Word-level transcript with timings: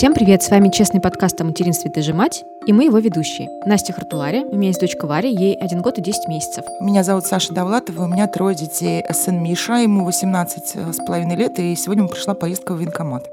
Всем 0.00 0.14
привет, 0.14 0.42
с 0.42 0.48
вами 0.48 0.70
честный 0.70 0.98
подкаст 0.98 1.38
о 1.42 1.44
материнстве 1.44 1.90
«Ты 1.90 2.14
мать» 2.14 2.42
и 2.66 2.72
мы 2.72 2.84
его 2.84 2.96
ведущие. 2.96 3.50
Настя 3.66 3.92
Хартулари, 3.92 4.46
у 4.50 4.56
меня 4.56 4.68
есть 4.68 4.80
дочка 4.80 5.06
Варя, 5.06 5.28
ей 5.28 5.54
один 5.54 5.82
год 5.82 5.98
и 5.98 6.00
10 6.00 6.26
месяцев. 6.26 6.64
Меня 6.80 7.04
зовут 7.04 7.26
Саша 7.26 7.52
Давлатова, 7.52 8.04
у 8.04 8.06
меня 8.06 8.26
трое 8.26 8.56
детей. 8.56 9.04
Сын 9.10 9.42
Миша, 9.42 9.74
ему 9.74 10.06
18 10.06 10.94
с 10.94 10.96
половиной 11.04 11.36
лет, 11.36 11.58
и 11.58 11.74
сегодня 11.74 12.08
пришла 12.08 12.32
поездка 12.32 12.72
в 12.72 12.78
военкомат. 12.78 13.28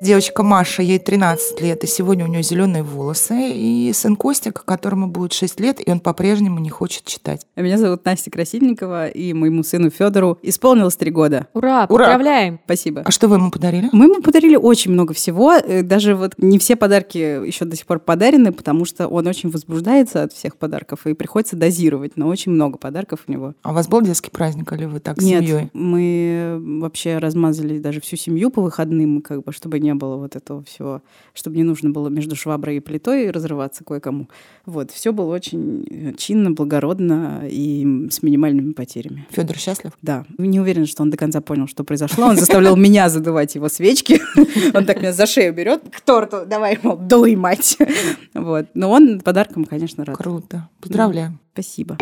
Девочка 0.00 0.44
Маша, 0.44 0.82
ей 0.82 1.00
13 1.00 1.60
лет, 1.60 1.82
и 1.82 1.88
сегодня 1.88 2.24
у 2.24 2.28
нее 2.28 2.44
зеленые 2.44 2.84
волосы. 2.84 3.50
И 3.52 3.90
сын 3.92 4.14
Костик, 4.14 4.62
которому 4.64 5.08
будет 5.08 5.32
6 5.32 5.58
лет, 5.58 5.80
и 5.84 5.90
он 5.90 5.98
по-прежнему 5.98 6.60
не 6.60 6.70
хочет 6.70 7.04
читать. 7.04 7.44
А 7.56 7.62
меня 7.62 7.78
зовут 7.78 8.04
Настя 8.04 8.30
Красильникова, 8.30 9.08
и 9.08 9.32
моему 9.32 9.64
сыну 9.64 9.90
Федору 9.90 10.38
исполнилось 10.42 10.94
3 10.94 11.10
года. 11.10 11.48
Ура, 11.52 11.86
Ура! 11.88 12.04
поздравляем! 12.04 12.60
Спасибо. 12.64 13.02
А 13.04 13.10
что 13.10 13.26
вы 13.26 13.36
ему 13.36 13.50
подарили? 13.50 13.88
Мы 13.92 14.04
ему 14.04 14.22
подарили 14.22 14.54
очень 14.54 14.92
много 14.92 15.14
всего. 15.14 15.54
Э, 15.54 15.82
даже 15.82 16.14
вот 16.14 16.34
не 16.38 16.60
все 16.60 16.76
подарки 16.76 17.18
еще 17.18 17.64
до 17.64 17.74
сих 17.74 17.84
пор 17.84 17.98
подарены, 17.98 18.52
потому 18.52 18.84
что 18.84 19.08
он 19.08 19.26
очень 19.26 19.50
возбуждается 19.50 20.22
от 20.22 20.32
всех 20.32 20.56
подарков, 20.58 21.08
и 21.08 21.14
приходится 21.14 21.56
дозировать, 21.56 22.12
но 22.16 22.28
очень 22.28 22.52
много 22.52 22.78
подарков 22.78 23.24
у 23.26 23.32
него. 23.32 23.54
А 23.62 23.72
у 23.72 23.74
вас 23.74 23.88
был 23.88 24.00
детский 24.02 24.30
праздник, 24.30 24.72
или 24.72 24.84
вы 24.84 25.00
так 25.00 25.20
с 25.20 25.24
Нет, 25.24 25.42
семьей? 25.42 25.70
мы 25.72 26.60
вообще 26.80 27.18
размазали 27.18 27.80
даже 27.80 28.00
всю 28.00 28.14
семью 28.14 28.50
по 28.50 28.62
выходным, 28.62 29.22
как 29.22 29.42
бы, 29.42 29.52
чтобы 29.52 29.80
не 29.80 29.87
не 29.88 29.94
было 29.94 30.16
вот 30.16 30.36
этого 30.36 30.62
всего, 30.62 31.02
чтобы 31.32 31.56
не 31.56 31.62
нужно 31.62 31.90
было 31.90 32.08
между 32.08 32.36
шваброй 32.36 32.76
и 32.76 32.80
плитой 32.80 33.30
разрываться 33.30 33.84
кое-кому. 33.84 34.28
Вот, 34.66 34.90
все 34.90 35.12
было 35.12 35.34
очень 35.34 35.86
э, 35.90 36.12
чинно, 36.16 36.50
благородно 36.50 37.42
и 37.48 38.08
с 38.10 38.22
минимальными 38.22 38.72
потерями. 38.72 39.26
Федор 39.30 39.56
счастлив? 39.56 39.92
Да. 40.02 40.24
Не 40.36 40.60
уверен, 40.60 40.86
что 40.86 41.02
он 41.02 41.10
до 41.10 41.16
конца 41.16 41.40
понял, 41.40 41.66
что 41.66 41.84
произошло. 41.84 42.26
Он 42.26 42.36
заставлял 42.36 42.76
меня 42.76 43.08
задувать 43.08 43.54
его 43.54 43.68
свечки. 43.68 44.20
Он 44.74 44.84
так 44.84 44.98
меня 44.98 45.12
за 45.12 45.26
шею 45.26 45.54
берет 45.54 45.82
к 45.90 46.00
торту, 46.00 46.44
давай, 46.46 46.78
мол, 46.82 46.96
дуй, 46.96 47.36
мать. 47.36 47.78
Вот. 48.34 48.66
Но 48.74 48.90
он 48.90 49.20
подарком, 49.20 49.64
конечно, 49.64 50.04
рад. 50.04 50.16
Круто. 50.16 50.68
Поздравляю. 50.80 51.38
Спасибо. 51.52 51.96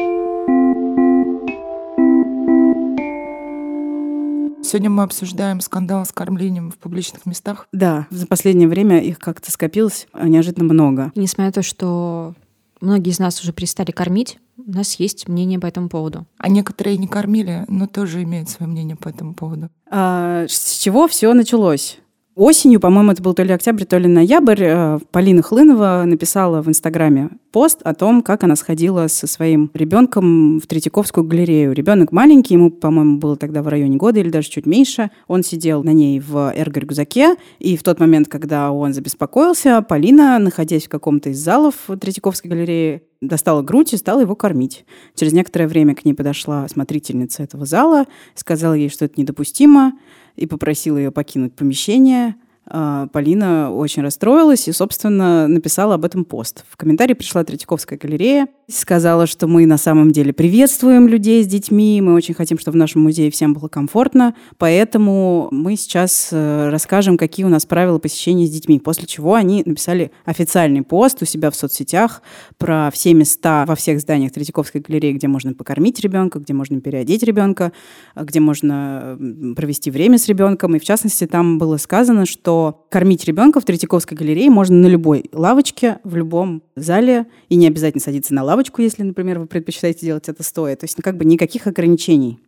Сегодня 4.66 4.90
мы 4.90 5.04
обсуждаем 5.04 5.60
скандал 5.60 6.04
с 6.04 6.10
кормлением 6.10 6.72
в 6.72 6.76
публичных 6.76 7.24
местах. 7.24 7.68
Да, 7.70 8.08
за 8.10 8.26
последнее 8.26 8.66
время 8.66 8.98
их 8.98 9.20
как-то 9.20 9.52
скопилось 9.52 10.08
неожиданно 10.20 10.64
много. 10.64 11.12
Несмотря 11.14 11.46
на 11.46 11.52
то, 11.52 11.62
что 11.62 12.34
многие 12.80 13.10
из 13.10 13.20
нас 13.20 13.40
уже 13.40 13.52
перестали 13.52 13.92
кормить, 13.92 14.40
у 14.56 14.72
нас 14.72 14.94
есть 14.94 15.28
мнение 15.28 15.60
по 15.60 15.66
этому 15.66 15.88
поводу. 15.88 16.26
А 16.38 16.48
некоторые 16.48 16.96
не 16.96 17.06
кормили, 17.06 17.64
но 17.68 17.86
тоже 17.86 18.24
имеют 18.24 18.50
свое 18.50 18.68
мнение 18.68 18.96
по 18.96 19.08
этому 19.08 19.34
поводу. 19.34 19.68
А, 19.88 20.46
с 20.48 20.78
чего 20.78 21.06
все 21.06 21.32
началось? 21.32 22.00
Осенью, 22.36 22.80
по-моему, 22.80 23.12
это 23.12 23.22
был 23.22 23.32
то 23.32 23.42
ли 23.42 23.50
октябрь, 23.54 23.84
то 23.84 23.96
ли 23.96 24.08
ноябрь, 24.08 24.62
э, 24.62 24.98
Полина 25.10 25.40
Хлынова 25.40 26.02
написала 26.04 26.60
в 26.60 26.68
Инстаграме 26.68 27.30
пост 27.50 27.80
о 27.82 27.94
том, 27.94 28.20
как 28.20 28.44
она 28.44 28.56
сходила 28.56 29.06
со 29.06 29.26
своим 29.26 29.70
ребенком 29.72 30.60
в 30.60 30.66
Третьяковскую 30.66 31.26
галерею. 31.26 31.72
Ребенок 31.72 32.12
маленький, 32.12 32.52
ему, 32.52 32.70
по-моему, 32.70 33.16
было 33.16 33.38
тогда 33.38 33.62
в 33.62 33.68
районе 33.68 33.96
года 33.96 34.20
или 34.20 34.28
даже 34.28 34.50
чуть 34.50 34.66
меньше. 34.66 35.10
Он 35.28 35.42
сидел 35.42 35.82
на 35.82 35.94
ней 35.94 36.20
в 36.20 36.52
эрго-рюкзаке, 36.54 37.36
и 37.58 37.74
в 37.78 37.82
тот 37.82 38.00
момент, 38.00 38.28
когда 38.28 38.70
он 38.70 38.92
забеспокоился, 38.92 39.80
Полина, 39.80 40.38
находясь 40.38 40.84
в 40.84 40.90
каком-то 40.90 41.30
из 41.30 41.38
залов 41.38 41.88
Третьяковской 41.98 42.48
галереи, 42.48 43.00
достала 43.22 43.62
грудь 43.62 43.94
и 43.94 43.96
стала 43.96 44.20
его 44.20 44.36
кормить. 44.36 44.84
Через 45.14 45.32
некоторое 45.32 45.68
время 45.68 45.94
к 45.94 46.04
ней 46.04 46.12
подошла 46.12 46.68
смотрительница 46.68 47.42
этого 47.42 47.64
зала, 47.64 48.04
сказала 48.34 48.74
ей, 48.74 48.90
что 48.90 49.06
это 49.06 49.18
недопустимо, 49.18 49.94
и 50.36 50.46
попросила 50.46 50.98
ее 50.98 51.10
покинуть 51.10 51.54
помещение. 51.54 52.36
А, 52.66 53.06
Полина 53.08 53.72
очень 53.72 54.02
расстроилась 54.02 54.68
и, 54.68 54.72
собственно, 54.72 55.48
написала 55.48 55.94
об 55.94 56.04
этом 56.04 56.24
пост. 56.24 56.64
В 56.68 56.76
комментарии 56.76 57.14
пришла 57.14 57.44
Третьяковская 57.44 57.98
галерея, 57.98 58.48
сказала, 58.68 59.26
что 59.26 59.46
мы 59.46 59.64
на 59.64 59.78
самом 59.78 60.10
деле 60.10 60.32
приветствуем 60.32 61.06
людей 61.06 61.44
с 61.44 61.46
детьми, 61.46 62.00
мы 62.00 62.14
очень 62.14 62.34
хотим, 62.34 62.58
чтобы 62.58 62.74
в 62.74 62.78
нашем 62.78 63.02
музее 63.02 63.30
всем 63.30 63.54
было 63.54 63.68
комфортно, 63.68 64.34
поэтому 64.58 65.48
мы 65.52 65.76
сейчас 65.76 66.30
э, 66.32 66.68
расскажем, 66.68 67.16
какие 67.16 67.46
у 67.46 67.48
нас 67.48 67.64
правила 67.64 67.98
посещения 67.98 68.46
с 68.46 68.50
детьми. 68.50 68.80
После 68.80 69.06
чего 69.06 69.34
они 69.34 69.62
написали 69.64 70.10
официальный 70.24 70.82
пост 70.82 71.22
у 71.22 71.24
себя 71.24 71.50
в 71.50 71.56
соцсетях 71.56 72.22
про 72.58 72.90
все 72.92 73.14
места 73.14 73.64
во 73.66 73.76
всех 73.76 74.00
зданиях 74.00 74.32
Третьяковской 74.32 74.80
галереи, 74.80 75.12
где 75.12 75.28
можно 75.28 75.54
покормить 75.54 76.00
ребенка, 76.00 76.40
где 76.40 76.52
можно 76.52 76.80
переодеть 76.80 77.22
ребенка, 77.22 77.72
где 78.16 78.40
можно 78.40 79.16
провести 79.54 79.92
время 79.92 80.18
с 80.18 80.26
ребенком. 80.26 80.74
И 80.74 80.80
в 80.80 80.84
частности, 80.84 81.26
там 81.26 81.58
было 81.58 81.76
сказано, 81.76 82.26
что 82.26 82.86
кормить 82.90 83.24
ребенка 83.26 83.60
в 83.60 83.64
Третьяковской 83.64 84.14
галерее 84.14 84.50
можно 84.50 84.74
на 84.76 84.86
любой 84.86 85.26
лавочке, 85.32 85.98
в 86.02 86.16
любом 86.16 86.62
зале, 86.74 87.26
и 87.48 87.54
не 87.54 87.68
обязательно 87.68 88.00
садиться 88.00 88.34
на 88.34 88.42
лавочку, 88.42 88.55
если, 88.82 89.02
например, 89.02 89.38
вы 89.38 89.46
предпочитаете 89.46 90.06
делать 90.06 90.28
это 90.28 90.42
стоя. 90.42 90.76
То 90.76 90.84
есть, 90.84 90.96
ну, 90.98 91.02
как 91.02 91.16
бы 91.16 91.24
никаких 91.24 91.66
ограничений 91.66 92.38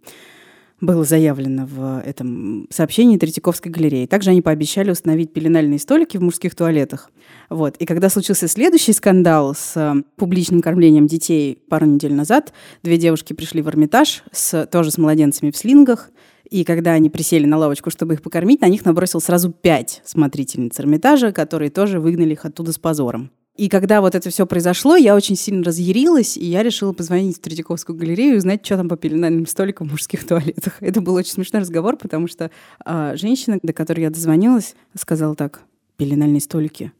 было 0.80 1.04
заявлено 1.04 1.66
в 1.66 2.02
этом 2.04 2.68
сообщении 2.70 3.18
Третьяковской 3.18 3.68
галереи. 3.68 4.06
Также 4.06 4.30
они 4.30 4.42
пообещали 4.42 4.90
установить 4.90 5.32
пеленальные 5.32 5.78
столики 5.78 6.16
в 6.16 6.22
мужских 6.22 6.54
туалетах. 6.54 7.10
Вот. 7.50 7.76
И 7.78 7.86
когда 7.86 8.08
случился 8.08 8.46
следующий 8.46 8.92
скандал 8.92 9.54
с 9.54 9.76
э, 9.76 10.02
публичным 10.16 10.62
кормлением 10.62 11.06
детей 11.06 11.58
пару 11.68 11.86
недель 11.86 12.14
назад, 12.14 12.52
две 12.82 12.96
девушки 12.96 13.32
пришли 13.32 13.60
в 13.60 13.68
Эрмитаж 13.68 14.22
с, 14.30 14.66
тоже 14.66 14.92
с 14.92 14.98
младенцами 14.98 15.50
в 15.50 15.56
слингах, 15.56 16.10
и 16.48 16.64
когда 16.64 16.92
они 16.92 17.10
присели 17.10 17.44
на 17.44 17.58
лавочку, 17.58 17.90
чтобы 17.90 18.14
их 18.14 18.22
покормить, 18.22 18.60
на 18.60 18.68
них 18.68 18.84
набросил 18.84 19.20
сразу 19.20 19.50
пять 19.50 20.00
смотрительниц 20.04 20.78
Эрмитажа, 20.80 21.32
которые 21.32 21.70
тоже 21.70 22.00
выгнали 22.00 22.32
их 22.32 22.44
оттуда 22.44 22.72
с 22.72 22.78
позором. 22.78 23.30
И 23.58 23.68
когда 23.68 24.00
вот 24.00 24.14
это 24.14 24.30
все 24.30 24.46
произошло, 24.46 24.94
я 24.94 25.16
очень 25.16 25.34
сильно 25.34 25.64
разъярилась, 25.64 26.36
и 26.36 26.44
я 26.44 26.62
решила 26.62 26.92
позвонить 26.92 27.38
в 27.38 27.40
Третьяковскую 27.40 27.98
галерею 27.98 28.34
и 28.34 28.38
узнать, 28.38 28.64
что 28.64 28.76
там 28.76 28.88
по 28.88 28.96
пеленальным 28.96 29.48
столикам 29.48 29.88
в 29.88 29.90
мужских 29.90 30.24
туалетах. 30.24 30.76
Это 30.80 31.00
был 31.00 31.14
очень 31.14 31.32
смешной 31.32 31.62
разговор, 31.62 31.96
потому 31.96 32.28
что 32.28 32.52
а, 32.84 33.16
женщина, 33.16 33.58
до 33.60 33.72
которой 33.72 34.02
я 34.02 34.10
дозвонилась, 34.10 34.76
сказала 34.94 35.34
так, 35.34 35.62
пеленальные 35.96 36.40
столики 36.40 36.92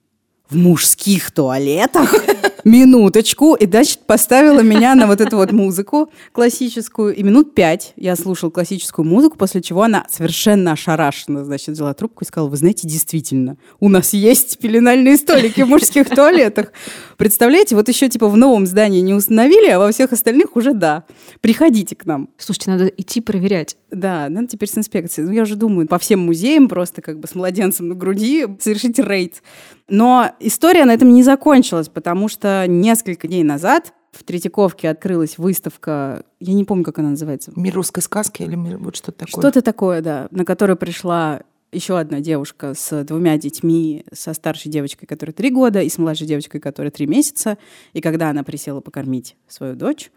в 0.50 0.56
мужских 0.56 1.30
туалетах? 1.30 2.14
минуточку, 2.68 3.54
и 3.54 3.66
дальше 3.66 3.98
поставила 4.06 4.60
меня 4.60 4.94
на 4.94 5.06
вот 5.06 5.20
эту 5.20 5.36
вот 5.36 5.52
музыку 5.52 6.10
классическую. 6.32 7.14
И 7.14 7.22
минут 7.22 7.54
пять 7.54 7.92
я 7.96 8.16
слушал 8.16 8.50
классическую 8.50 9.06
музыку, 9.06 9.36
после 9.36 9.62
чего 9.62 9.82
она 9.82 10.06
совершенно 10.10 10.72
ошарашена, 10.72 11.44
значит, 11.44 11.68
взяла 11.68 11.94
трубку 11.94 12.24
и 12.24 12.26
сказала, 12.26 12.48
вы 12.48 12.56
знаете, 12.56 12.86
действительно, 12.86 13.56
у 13.80 13.88
нас 13.88 14.12
есть 14.12 14.58
пеленальные 14.58 15.16
столики 15.16 15.62
в 15.62 15.68
мужских 15.68 16.08
туалетах. 16.08 16.72
Представляете, 17.16 17.74
вот 17.74 17.88
еще 17.88 18.08
типа 18.08 18.28
в 18.28 18.36
новом 18.36 18.66
здании 18.66 19.00
не 19.00 19.14
установили, 19.14 19.68
а 19.70 19.78
во 19.78 19.90
всех 19.90 20.12
остальных 20.12 20.56
уже 20.56 20.72
да. 20.72 21.04
Приходите 21.40 21.96
к 21.96 22.06
нам. 22.06 22.28
Слушайте, 22.36 22.70
надо 22.70 22.86
идти 22.86 23.20
проверять. 23.20 23.76
Да, 23.90 24.28
надо 24.28 24.48
теперь 24.48 24.68
с 24.68 24.76
инспекцией. 24.76 25.26
Ну, 25.26 25.34
я 25.34 25.42
уже 25.42 25.56
думаю, 25.56 25.88
по 25.88 25.98
всем 25.98 26.20
музеям 26.20 26.68
просто 26.68 27.02
как 27.02 27.18
бы 27.18 27.26
с 27.26 27.34
младенцем 27.34 27.88
на 27.88 27.94
груди 27.94 28.46
совершить 28.60 28.98
рейд. 28.98 29.42
Но 29.88 30.32
история 30.38 30.84
на 30.84 30.92
этом 30.92 31.12
не 31.12 31.22
закончилась, 31.22 31.88
потому 31.88 32.28
что 32.28 32.66
несколько 32.66 33.26
дней 33.26 33.42
назад 33.42 33.94
в 34.12 34.22
Третьяковке 34.22 34.88
открылась 34.90 35.38
выставка, 35.38 36.24
я 36.40 36.52
не 36.52 36.64
помню, 36.64 36.84
как 36.84 36.98
она 36.98 37.10
называется. 37.10 37.52
«Мир 37.56 37.74
русской 37.74 38.00
сказки» 38.00 38.42
или 38.42 38.54
мир, 38.54 38.78
вот 38.78 38.96
что-то 38.96 39.26
такое? 39.26 39.42
Что-то 39.42 39.62
такое, 39.62 40.00
да, 40.02 40.28
на 40.30 40.44
которую 40.44 40.76
пришла 40.76 41.40
еще 41.72 41.98
одна 41.98 42.20
девушка 42.20 42.74
с 42.74 43.04
двумя 43.04 43.36
детьми, 43.36 44.04
со 44.12 44.32
старшей 44.32 44.70
девочкой, 44.70 45.06
которая 45.06 45.34
три 45.34 45.50
года, 45.50 45.82
и 45.82 45.88
с 45.88 45.98
младшей 45.98 46.26
девочкой, 46.26 46.60
которая 46.60 46.90
три 46.90 47.06
месяца. 47.06 47.58
И 47.92 48.00
когда 48.00 48.30
она 48.30 48.42
присела 48.42 48.80
покормить 48.80 49.36
свою 49.48 49.74
дочь, 49.74 50.10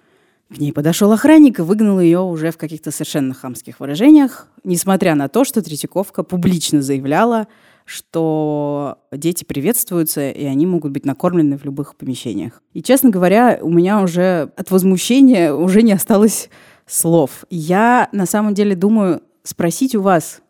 к 0.50 0.58
ней 0.58 0.74
подошел 0.74 1.12
охранник 1.12 1.60
и 1.60 1.62
выгнал 1.62 2.00
ее 2.00 2.20
уже 2.20 2.52
в 2.52 2.58
каких-то 2.58 2.92
совершенно 2.92 3.34
хамских 3.34 3.80
выражениях, 3.80 4.48
несмотря 4.64 5.16
на 5.16 5.30
то, 5.30 5.44
что 5.44 5.62
Третьяковка 5.62 6.24
публично 6.24 6.82
заявляла, 6.82 7.48
что 7.86 9.00
дети 9.12 9.44
приветствуются, 9.44 10.30
и 10.30 10.46
они 10.46 10.66
могут 10.66 10.92
быть 10.92 11.06
накормлены 11.06 11.58
в 11.58 11.66
любых 11.66 11.96
помещениях. 11.96 12.62
И, 12.74 12.82
честно 12.82 13.10
говоря, 13.10 13.60
у 13.62 13.70
меня 13.70 14.02
уже 14.02 14.52
от 14.56 14.72
возмущения 14.72 15.54
уже 15.54 15.82
не 15.82 15.94
осталось 15.94 16.50
слов. 16.86 17.46
Я 17.50 18.10
на 18.12 18.26
самом 18.26 18.54
деле 18.54 18.76
думаю 18.76 19.22
спросить 19.44 19.96
у 19.96 20.02
вас, 20.02 20.42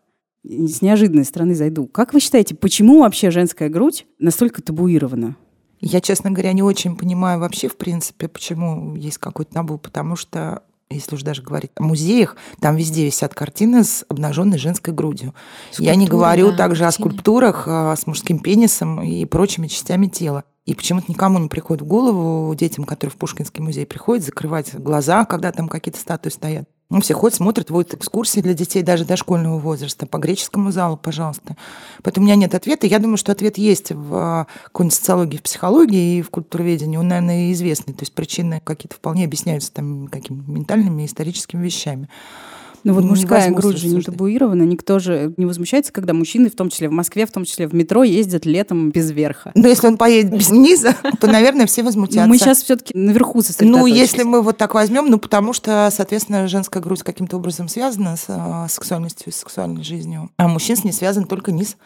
с 0.44 0.82
неожиданной 0.82 1.24
стороны 1.24 1.54
зайду, 1.54 1.86
как 1.86 2.12
вы 2.12 2.20
считаете, 2.20 2.54
почему 2.54 3.00
вообще 3.00 3.30
женская 3.30 3.68
грудь 3.68 4.06
настолько 4.18 4.60
табуирована? 4.60 5.36
Я, 5.80 6.00
честно 6.00 6.30
говоря, 6.30 6.52
не 6.52 6.62
очень 6.62 6.96
понимаю 6.96 7.40
вообще, 7.40 7.68
в 7.68 7.76
принципе, 7.76 8.28
почему 8.28 8.94
есть 8.94 9.18
какой-то 9.18 9.52
табу, 9.52 9.78
потому 9.78 10.16
что 10.16 10.62
если 10.94 11.14
уж 11.14 11.22
даже 11.22 11.42
говорить 11.42 11.70
о 11.76 11.82
музеях, 11.82 12.36
там 12.60 12.76
везде 12.76 13.04
висят 13.04 13.34
картины 13.34 13.84
с 13.84 14.04
обнаженной 14.08 14.58
женской 14.58 14.92
грудью. 14.92 15.34
Скульптура, 15.70 15.86
Я 15.86 15.96
не 15.96 16.06
говорю 16.06 16.50
да, 16.50 16.56
также 16.56 16.84
о 16.86 16.92
скульптурах 16.92 17.64
а, 17.66 17.96
с 17.96 18.06
мужским 18.06 18.38
пенисом 18.38 19.02
и 19.02 19.24
прочими 19.24 19.66
частями 19.66 20.06
тела. 20.06 20.44
И 20.64 20.74
почему-то 20.74 21.06
никому 21.10 21.38
не 21.38 21.48
приходит 21.48 21.82
в 21.82 21.86
голову 21.86 22.54
детям, 22.54 22.84
которые 22.84 23.12
в 23.12 23.16
Пушкинский 23.16 23.62
музей 23.62 23.84
приходят, 23.84 24.24
закрывать 24.24 24.74
глаза, 24.74 25.24
когда 25.24 25.50
там 25.50 25.68
какие-то 25.68 25.98
статуи 25.98 26.30
стоят. 26.30 26.68
Ну, 26.92 27.00
все 27.00 27.14
ходят, 27.14 27.34
смотрят, 27.34 27.70
вот 27.70 27.94
экскурсии 27.94 28.40
для 28.40 28.52
детей 28.52 28.82
даже 28.82 29.06
дошкольного 29.06 29.58
возраста 29.58 30.04
по 30.04 30.18
греческому 30.18 30.70
залу, 30.72 30.98
пожалуйста. 30.98 31.56
Поэтому 32.02 32.24
у 32.24 32.26
меня 32.26 32.36
нет 32.36 32.54
ответа. 32.54 32.86
Я 32.86 32.98
думаю, 32.98 33.16
что 33.16 33.32
ответ 33.32 33.56
есть 33.56 33.92
в 33.92 34.46
какой-нибудь 34.64 34.94
социологии, 34.94 35.38
в 35.38 35.42
психологии 35.42 36.18
и 36.18 36.22
в 36.22 36.28
культуроведении. 36.28 36.98
Он, 36.98 37.08
наверное, 37.08 37.50
известный. 37.52 37.94
То 37.94 38.02
есть 38.02 38.12
причины 38.12 38.60
какие-то 38.62 38.96
вполне 38.96 39.24
объясняются 39.24 39.72
там 39.72 40.06
какими-то 40.06 40.50
ментальными, 40.50 41.06
историческими 41.06 41.64
вещами. 41.64 42.10
Ну 42.84 42.94
вот 42.94 43.04
мужская 43.04 43.50
грудь 43.50 43.78
же 43.78 43.88
не 43.88 44.00
табуирована, 44.02 44.62
никто 44.62 44.98
же 44.98 45.32
не 45.36 45.46
возмущается, 45.46 45.92
когда 45.92 46.14
мужчины, 46.14 46.50
в 46.50 46.56
том 46.56 46.68
числе 46.68 46.88
в 46.88 46.92
Москве, 46.92 47.26
в 47.26 47.32
том 47.32 47.44
числе 47.44 47.66
в 47.66 47.74
метро, 47.74 48.02
ездят 48.02 48.44
летом 48.44 48.90
без 48.90 49.10
верха. 49.10 49.52
Но 49.54 49.68
если 49.68 49.86
он 49.86 49.96
поедет 49.96 50.32
без 50.36 50.50
низа, 50.50 50.94
то, 51.20 51.26
наверное, 51.26 51.66
все 51.66 51.82
возмутятся. 51.82 52.26
Мы 52.28 52.38
сейчас 52.38 52.62
все-таки 52.62 52.96
наверху 52.96 53.40
Ну, 53.60 53.86
если 53.86 54.22
мы 54.22 54.42
вот 54.42 54.56
так 54.56 54.74
возьмем, 54.74 55.10
ну, 55.10 55.18
потому 55.18 55.52
что, 55.52 55.88
соответственно, 55.92 56.48
женская 56.48 56.80
грудь 56.80 57.02
каким-то 57.02 57.36
образом 57.36 57.68
связана 57.68 58.16
с 58.16 58.24
а, 58.28 58.66
сексуальностью, 58.68 59.32
с 59.32 59.36
сексуальной 59.36 59.82
жизнью, 59.82 60.30
а 60.36 60.48
мужчин 60.48 60.76
с 60.76 60.84
ней 60.84 60.92
связан 60.92 61.24
только 61.24 61.52
низ. 61.52 61.76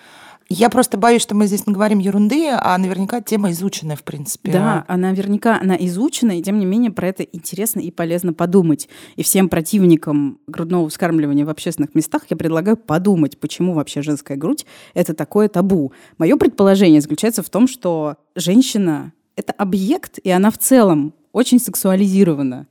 Я 0.48 0.70
просто 0.70 0.96
боюсь, 0.96 1.22
что 1.22 1.34
мы 1.34 1.46
здесь 1.46 1.66
наговорим 1.66 1.98
ерунды, 1.98 2.48
а 2.50 2.78
наверняка 2.78 3.20
тема 3.20 3.50
изученная, 3.50 3.96
в 3.96 4.04
принципе. 4.04 4.52
Да, 4.52 4.84
а 4.86 4.96
наверняка 4.96 5.58
она 5.60 5.74
изучена, 5.74 6.38
и 6.38 6.42
тем 6.42 6.60
не 6.60 6.66
менее 6.66 6.92
про 6.92 7.08
это 7.08 7.24
интересно 7.24 7.80
и 7.80 7.90
полезно 7.90 8.32
подумать. 8.32 8.88
И 9.16 9.24
всем 9.24 9.48
противникам 9.48 10.38
грудного 10.46 10.88
вскармливания 10.88 11.44
в 11.44 11.48
общественных 11.48 11.96
местах 11.96 12.26
я 12.30 12.36
предлагаю 12.36 12.76
подумать, 12.76 13.38
почему 13.38 13.72
вообще 13.72 14.02
женская 14.02 14.36
грудь— 14.36 14.66
это 14.94 15.14
такое 15.14 15.48
табу. 15.48 15.92
Мое 16.16 16.36
предположение 16.36 17.00
заключается 17.00 17.42
в 17.42 17.50
том, 17.50 17.66
что 17.66 18.16
женщина— 18.36 19.12
это 19.36 19.52
объект, 19.52 20.18
и 20.18 20.30
она 20.30 20.52
в 20.52 20.58
целом 20.58 21.12
очень 21.32 21.58
сексуализирована. 21.58 22.68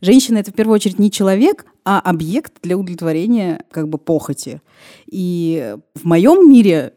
Женщина— 0.00 0.38
это 0.38 0.50
в 0.50 0.54
первую 0.54 0.74
очередь 0.74 0.98
не 0.98 1.12
человек, 1.12 1.64
а 1.84 2.00
объект 2.00 2.54
для 2.62 2.76
удовлетворения 2.76 3.64
как 3.70 3.88
бы 3.88 3.98
похоти. 3.98 4.60
И 5.06 5.76
в 5.94 6.04
моем 6.04 6.50
мире 6.50 6.92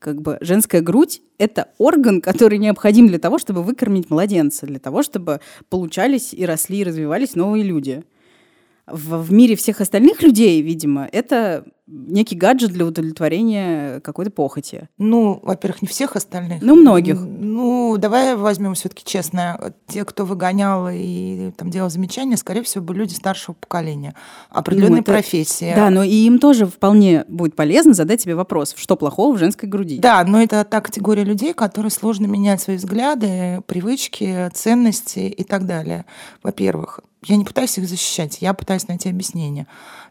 как 0.00 0.22
бы 0.22 0.38
женская 0.40 0.80
грудь– 0.80 1.20
это 1.38 1.68
орган, 1.78 2.20
который 2.20 2.58
необходим 2.58 3.06
для 3.06 3.18
того, 3.18 3.38
чтобы 3.38 3.62
выкормить 3.62 4.10
младенца, 4.10 4.66
для 4.66 4.78
того, 4.78 5.02
чтобы 5.02 5.40
получались 5.68 6.32
и 6.32 6.44
росли 6.44 6.78
и 6.78 6.84
развивались 6.84 7.36
новые 7.36 7.62
люди. 7.62 8.02
В, 8.86 9.22
в 9.22 9.32
мире 9.32 9.54
всех 9.54 9.80
остальных 9.80 10.22
людей, 10.22 10.62
видимо, 10.62 11.08
это 11.12 11.66
некий 11.90 12.36
гаджет 12.36 12.70
для 12.70 12.86
удовлетворения 12.86 14.00
какой-то 14.00 14.30
похоти. 14.30 14.88
Ну, 14.98 15.40
во-первых, 15.42 15.82
не 15.82 15.88
всех 15.88 16.16
остальных. 16.16 16.62
Ну, 16.62 16.76
многих. 16.76 17.20
Ну, 17.20 17.96
давай 17.98 18.36
возьмем 18.36 18.74
все-таки 18.74 19.04
честно. 19.04 19.74
Те, 19.88 20.04
кто 20.04 20.24
выгонял 20.24 20.88
и 20.90 21.50
там 21.56 21.70
делал 21.70 21.90
замечания, 21.90 22.36
скорее 22.36 22.62
всего, 22.62 22.84
были 22.84 22.98
люди 22.98 23.14
старшего 23.14 23.54
поколения. 23.54 24.14
Определенной 24.50 24.96
ну, 24.96 25.02
это... 25.02 25.12
профессии. 25.12 25.72
Да, 25.74 25.90
но 25.90 26.02
и 26.02 26.14
им 26.14 26.38
тоже 26.38 26.66
вполне 26.66 27.24
будет 27.28 27.56
полезно 27.56 27.92
задать 27.92 28.20
себе 28.20 28.34
вопрос, 28.34 28.74
что 28.76 28.96
плохого 28.96 29.34
в 29.34 29.38
женской 29.38 29.68
груди. 29.68 29.98
Да, 29.98 30.24
но 30.24 30.40
это 30.40 30.64
та 30.64 30.80
категория 30.80 31.24
людей, 31.24 31.52
которые 31.54 31.90
сложно 31.90 32.26
менять 32.26 32.60
свои 32.60 32.76
взгляды, 32.76 33.62
привычки, 33.66 34.50
ценности 34.54 35.20
и 35.20 35.44
так 35.44 35.66
далее. 35.66 36.04
Во-первых 36.42 37.00
я 37.24 37.36
не 37.36 37.44
пытаюсь 37.44 37.76
их 37.78 37.88
защищать, 37.88 38.38
я 38.40 38.54
пытаюсь 38.54 38.88
найти 38.88 39.08
объяснение. 39.08 39.66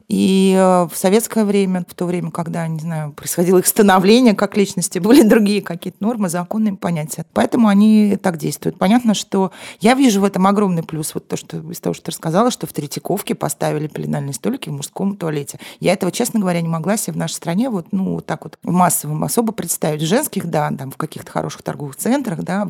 И 0.10 0.56
э, 0.58 0.88
в 0.92 0.98
советское 0.98 1.46
время, 1.46 1.86
в 1.88 1.94
то 1.94 2.06
время, 2.06 2.32
когда, 2.32 2.68
не 2.68 2.80
знаю, 2.80 3.12
происходило 3.12 3.60
их 3.60 3.68
становление 3.68 4.34
как 4.34 4.58
личности, 4.58 4.98
были 5.00 5.22
другие 5.22 5.62
какие-то 5.62 6.04
нормы, 6.04 6.30
законы, 6.30 6.76
понятия. 6.76 7.26
Поэтому 7.34 7.68
они 7.68 8.18
так 8.18 8.38
действуют. 8.38 8.80
Понятно, 8.80 9.14
что 9.14 9.52
я 9.80 9.94
вижу 9.94 10.22
в 10.22 10.24
этом 10.24 10.48
огромный 10.48 10.82
плюс. 10.82 11.14
Вот 11.14 11.28
то, 11.28 11.38
что 11.38 11.58
из 11.72 11.80
того, 11.80 11.94
что 11.94 12.06
ты 12.06 12.12
рассказала, 12.12 12.50
что 12.50 12.66
в 12.66 12.74
Третьяковке 12.74 13.36
поставили 13.36 13.88
пеленальные 13.88 14.34
столики 14.34 14.70
в 14.70 14.74
мужском 14.74 15.16
туалете. 15.16 15.60
Я 15.80 15.94
этого, 15.94 16.12
честно 16.12 16.40
говоря, 16.40 16.62
не 16.62 16.68
могла 16.68 16.98
себе 16.98 17.14
в 17.14 17.18
нашей 17.18 17.34
стране 17.34 17.70
вот, 17.70 17.88
ну, 17.92 18.16
вот 18.16 18.26
так 18.26 18.44
вот 18.46 18.58
в 18.64 18.72
массовом 18.72 19.24
особо 19.24 19.54
представить. 19.54 20.02
Женских, 20.02 20.48
да, 20.48 20.72
там 20.72 20.90
в 20.90 20.98
каких-то 20.98 21.32
хороших 21.32 21.62
торговых 21.62 21.96
центрах, 21.96 22.42
да, 22.42 22.66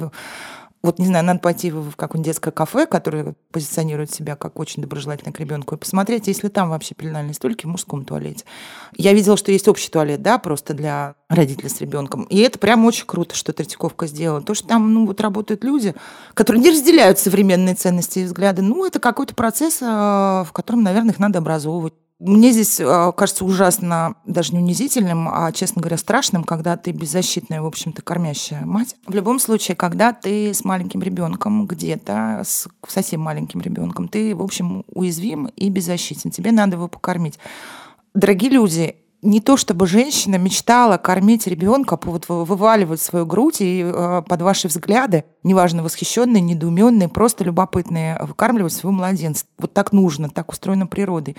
вот, 0.81 0.98
не 0.98 1.06
знаю, 1.06 1.26
надо 1.26 1.40
пойти 1.40 1.72
в 1.72 1.96
какое-нибудь 1.98 2.28
детское 2.28 2.52
кафе, 2.52 2.86
которое 2.86 3.36
позиционирует 3.52 4.12
себя 4.12 4.38
как 4.38 4.60
очень 4.60 4.81
доброжелательное 4.81 5.34
к 5.34 5.40
ребенку, 5.40 5.76
и 5.76 5.78
посмотреть, 5.78 6.28
если 6.28 6.48
там 6.48 6.70
вообще 6.70 6.96
пеленальные 6.96 7.34
столики 7.34 7.66
в 7.66 7.70
мужском 7.70 8.06
туалете. 8.06 8.46
Я 8.96 9.14
видела, 9.14 9.36
что 9.36 9.52
есть 9.52 9.68
общий 9.68 9.90
туалет, 9.90 10.22
да, 10.22 10.38
просто 10.38 10.74
для 10.74 11.16
родителей 11.28 11.68
с 11.68 11.81
ребенком. 11.81 12.24
И 12.24 12.40
это 12.40 12.60
прям 12.60 12.86
очень 12.86 13.06
круто, 13.06 13.36
что 13.36 13.52
Третьяковка 13.52 14.08
сделала. 14.08 14.42
То, 14.42 14.54
что 14.54 14.70
там, 14.70 14.94
ну, 14.94 15.06
вот 15.06 15.20
работают 15.20 15.66
люди, 15.66 15.96
которые 16.34 16.64
не 16.64 16.72
разделяют 16.72 17.20
современные 17.20 17.76
ценности 17.76 18.20
и 18.20 18.24
взгляды, 18.24 18.62
ну, 18.62 18.86
это 18.86 19.00
какой-то 19.00 19.36
процесс, 19.36 19.80
а, 19.81 20.46
в 20.46 20.54
котором, 20.54 20.84
наверное, 20.84 21.12
их 21.12 21.20
надо 21.20 21.40
образовывать. 21.40 21.94
Мне 22.19 22.51
здесь 22.51 22.81
а, 22.81 23.13
кажется 23.13 23.45
ужасно, 23.45 24.16
даже 24.25 24.54
не 24.54 24.60
унизительным, 24.60 25.30
а, 25.30 25.51
честно 25.54 25.81
говоря, 25.81 25.98
страшным, 25.98 26.44
когда 26.44 26.75
ты 26.75 26.92
беззащитная, 26.92 27.62
в 27.62 27.66
общем-то, 27.66 28.01
кормящая 28.01 28.66
мать. 28.66 28.98
В 29.07 29.13
любом 29.13 29.39
случае, 29.39 29.77
когда 29.77 30.12
ты 30.12 30.54
с 30.54 30.66
маленьким 30.66 31.01
ребенком 31.01 31.66
где-то, 31.66 32.42
с 32.44 32.68
совсем 32.86 33.21
маленьким 33.21 33.62
ребенком, 33.62 34.10
ты, 34.10 34.36
в 34.36 34.42
общем, 34.42 34.83
уязвим 34.88 35.45
и 35.45 35.69
беззащитен. 35.69 36.30
Тебе 36.30 36.51
надо 36.51 36.75
его 36.75 36.89
покормить. 36.89 37.39
Дорогие 38.13 38.51
люди, 38.51 38.98
не 39.21 39.42
то 39.42 39.57
чтобы 39.57 39.86
женщина 39.86 40.36
мечтала 40.36 40.98
кормить 40.98 41.45
ребенка, 41.45 42.00
вот 42.01 42.30
вываливать 42.30 43.01
свою 43.01 43.25
грудь 43.25 43.60
и 43.60 43.81
э, 43.83 44.21
под 44.27 44.42
ваши 44.42 44.69
взгляды, 44.69 45.25
неважно, 45.44 45.83
восхищенные, 45.83 46.42
недоуменные, 46.42 47.10
просто 47.10 47.44
любопытные, 47.44 48.18
выкармливать 48.21 48.71
своего 48.71 48.92
младенца. 48.92 49.45
Вот 49.57 49.74
так 49.74 49.92
нужно, 49.92 50.30
так 50.30 50.50
устроена 50.51 50.88
природой. 50.88 51.36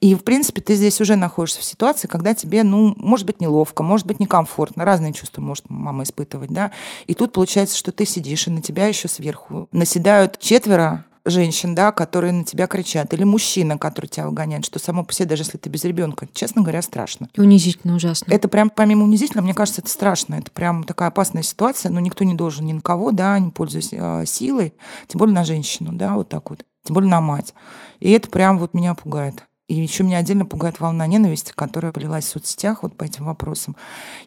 И, 0.00 0.14
в 0.14 0.22
принципе, 0.22 0.60
ты 0.60 0.76
здесь 0.76 1.00
уже 1.00 1.16
находишься 1.16 1.60
в 1.60 1.64
ситуации, 1.64 2.06
когда 2.06 2.34
тебе, 2.34 2.62
ну, 2.62 2.94
может 2.98 3.26
быть, 3.26 3.40
неловко, 3.40 3.82
может 3.82 4.06
быть, 4.06 4.20
некомфортно, 4.20 4.84
разные 4.84 5.12
чувства 5.12 5.40
может 5.40 5.68
мама 5.68 6.04
испытывать, 6.04 6.50
да. 6.50 6.70
И 7.06 7.14
тут 7.14 7.32
получается, 7.32 7.76
что 7.76 7.90
ты 7.90 8.06
сидишь, 8.06 8.46
и 8.46 8.50
на 8.50 8.62
тебя 8.62 8.86
еще 8.86 9.08
сверху 9.08 9.68
наседают 9.72 10.38
четверо 10.38 11.04
женщин, 11.24 11.74
да, 11.74 11.92
которые 11.92 12.32
на 12.32 12.44
тебя 12.44 12.66
кричат, 12.66 13.12
или 13.14 13.24
мужчина, 13.24 13.78
который 13.78 14.06
тебя 14.06 14.26
выгоняет, 14.26 14.64
что 14.64 14.78
само 14.78 15.04
по 15.04 15.12
себе, 15.12 15.28
даже 15.28 15.42
если 15.42 15.58
ты 15.58 15.70
без 15.70 15.84
ребенка, 15.84 16.28
честно 16.32 16.62
говоря, 16.62 16.82
страшно. 16.82 17.28
И 17.34 17.40
унизительно 17.40 17.96
ужасно. 17.96 18.32
Это 18.32 18.48
прям 18.48 18.70
помимо 18.70 19.04
унизительно, 19.04 19.42
мне 19.42 19.54
кажется, 19.54 19.80
это 19.80 19.90
страшно. 19.90 20.36
Это 20.36 20.50
прям 20.50 20.84
такая 20.84 21.08
опасная 21.08 21.42
ситуация, 21.42 21.90
но 21.90 22.00
никто 22.00 22.24
не 22.24 22.34
должен 22.34 22.66
ни 22.66 22.72
на 22.72 22.80
кого, 22.80 23.10
да, 23.10 23.38
не 23.38 23.50
пользуясь 23.50 23.90
э, 23.92 24.24
силой, 24.26 24.74
тем 25.08 25.18
более 25.18 25.34
на 25.34 25.44
женщину, 25.44 25.92
да, 25.92 26.14
вот 26.14 26.28
так 26.28 26.50
вот, 26.50 26.64
тем 26.84 26.94
более 26.94 27.10
на 27.10 27.20
мать. 27.20 27.54
И 28.00 28.10
это 28.10 28.28
прям 28.28 28.58
вот 28.58 28.74
меня 28.74 28.94
пугает. 28.94 29.44
И 29.66 29.74
еще 29.74 30.02
меня 30.02 30.18
отдельно 30.18 30.44
пугает 30.44 30.78
волна 30.78 31.06
ненависти, 31.06 31.52
которая 31.54 31.90
полилась 31.90 32.26
в 32.26 32.28
соцсетях 32.28 32.82
вот 32.82 32.98
по 32.98 33.04
этим 33.04 33.24
вопросам. 33.24 33.76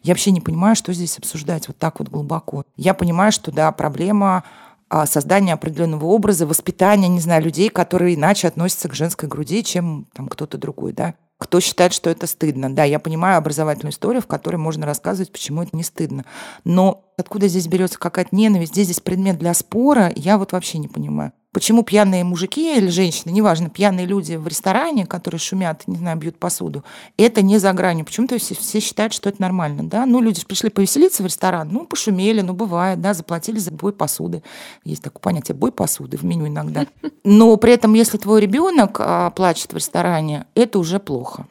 Я 0.02 0.14
вообще 0.14 0.32
не 0.32 0.40
понимаю, 0.40 0.74
что 0.74 0.92
здесь 0.92 1.16
обсуждать 1.16 1.68
вот 1.68 1.78
так 1.78 2.00
вот 2.00 2.08
глубоко. 2.08 2.64
Я 2.76 2.92
понимаю, 2.92 3.30
что 3.30 3.52
да, 3.52 3.70
проблема 3.70 4.42
а, 4.88 5.06
создания 5.06 5.52
определенного 5.52 6.06
образа, 6.06 6.46
воспитания, 6.46 7.08
не 7.08 7.20
знаю, 7.20 7.42
людей, 7.42 7.68
которые 7.68 8.14
иначе 8.14 8.48
относятся 8.48 8.88
к 8.88 8.94
женской 8.94 9.28
груди, 9.28 9.62
чем 9.62 10.06
там 10.14 10.28
кто-то 10.28 10.58
другой, 10.58 10.92
да. 10.92 11.14
Кто 11.38 11.60
считает, 11.60 11.92
что 11.92 12.10
это 12.10 12.26
стыдно? 12.26 12.74
Да, 12.74 12.82
я 12.82 12.98
понимаю 12.98 13.38
образовательную 13.38 13.92
историю, 13.92 14.20
в 14.22 14.26
которой 14.26 14.56
можно 14.56 14.86
рассказывать, 14.86 15.30
почему 15.30 15.62
это 15.62 15.76
не 15.76 15.84
стыдно. 15.84 16.24
Но 16.64 17.04
откуда 17.16 17.46
здесь 17.46 17.68
берется 17.68 17.98
какая-то 17.98 18.34
ненависть? 18.34 18.72
Здесь 18.72 18.86
здесь 18.86 19.00
предмет 19.00 19.38
для 19.38 19.54
спора, 19.54 20.12
я 20.16 20.36
вот 20.36 20.52
вообще 20.52 20.78
не 20.78 20.88
понимаю. 20.88 21.32
Почему 21.58 21.82
пьяные 21.82 22.22
мужики 22.22 22.76
или 22.76 22.86
женщины, 22.86 23.32
неважно, 23.32 23.68
пьяные 23.68 24.06
люди 24.06 24.34
в 24.34 24.46
ресторане, 24.46 25.06
которые 25.06 25.40
шумят, 25.40 25.82
не 25.88 25.96
знаю, 25.96 26.16
бьют 26.16 26.38
посуду, 26.38 26.84
это 27.16 27.42
не 27.42 27.58
за 27.58 27.72
гранью. 27.72 28.04
Почему-то 28.04 28.38
все, 28.38 28.54
все 28.54 28.78
считают, 28.78 29.12
что 29.12 29.28
это 29.28 29.42
нормально, 29.42 29.82
да? 29.82 30.06
Ну, 30.06 30.20
люди 30.20 30.44
пришли 30.46 30.70
повеселиться 30.70 31.24
в 31.24 31.26
ресторан, 31.26 31.68
ну, 31.72 31.84
пошумели, 31.84 32.42
ну, 32.42 32.52
бывает, 32.52 33.00
да, 33.00 33.12
заплатили 33.12 33.58
за 33.58 33.72
бой 33.72 33.92
посуды. 33.92 34.44
Есть 34.84 35.02
такое 35.02 35.20
понятие 35.20 35.56
бой 35.56 35.72
посуды 35.72 36.16
в 36.16 36.22
меню 36.22 36.46
иногда. 36.46 36.86
Но 37.24 37.56
при 37.56 37.72
этом, 37.72 37.92
если 37.94 38.18
твой 38.18 38.40
ребенок 38.40 38.98
а, 39.00 39.30
плачет 39.30 39.72
в 39.72 39.76
ресторане, 39.76 40.46
это 40.54 40.78
уже 40.78 41.00
плохо. 41.00 41.48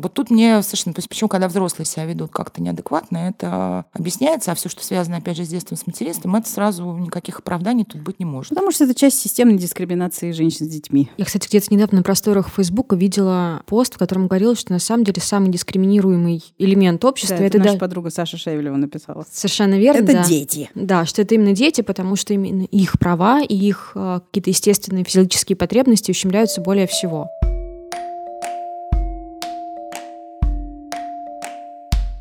Вот 0.00 0.14
тут 0.14 0.30
мне 0.30 0.62
совершенно... 0.62 0.94
То 0.94 0.98
есть 0.98 1.08
почему, 1.08 1.28
когда 1.28 1.48
взрослые 1.48 1.86
себя 1.86 2.04
ведут 2.04 2.30
как-то 2.30 2.62
неадекватно, 2.62 3.18
это 3.18 3.84
объясняется, 3.92 4.52
а 4.52 4.54
все, 4.54 4.68
что 4.68 4.84
связано, 4.84 5.18
опять 5.18 5.36
же, 5.36 5.44
с 5.44 5.48
детством, 5.48 5.76
с 5.76 5.86
материнством, 5.86 6.36
это 6.36 6.48
сразу 6.48 6.84
никаких 6.96 7.38
оправданий 7.38 7.84
тут 7.84 8.00
быть 8.02 8.18
не 8.18 8.24
может. 8.24 8.50
Потому 8.50 8.70
что 8.70 8.84
это 8.84 8.94
часть 8.94 9.18
системной 9.18 9.58
дискриминации 9.58 10.32
женщин 10.32 10.66
с 10.66 10.68
детьми. 10.68 11.10
Я, 11.16 11.24
кстати, 11.24 11.48
где-то 11.48 11.72
недавно 11.72 11.98
на 11.98 12.02
просторах 12.02 12.48
Фейсбука 12.50 12.96
видела 12.96 13.62
пост, 13.66 13.94
в 13.94 13.98
котором 13.98 14.26
говорилось, 14.26 14.58
что 14.58 14.72
на 14.72 14.78
самом 14.78 15.04
деле 15.04 15.20
самый 15.20 15.50
дискриминируемый 15.50 16.42
элемент 16.58 17.04
общества... 17.04 17.38
Да, 17.38 17.44
это, 17.44 17.58
это 17.58 17.66
наша 17.66 17.78
да... 17.78 17.80
подруга 17.80 18.10
Саша 18.10 18.36
Шевелева 18.36 18.76
написала. 18.76 19.24
Совершенно 19.30 19.78
верно, 19.78 20.04
Это 20.04 20.12
да. 20.12 20.24
дети. 20.24 20.70
Да, 20.74 21.06
что 21.06 21.22
это 21.22 21.34
именно 21.34 21.52
дети, 21.52 21.80
потому 21.80 22.16
что 22.16 22.34
именно 22.34 22.62
их 22.62 22.98
права 22.98 23.42
и 23.42 23.54
их 23.54 23.92
э, 23.94 24.20
какие-то 24.26 24.50
естественные 24.50 25.04
физиологические 25.04 25.56
потребности 25.56 26.10
ущемляются 26.10 26.60
более 26.60 26.86
всего. 26.86 27.28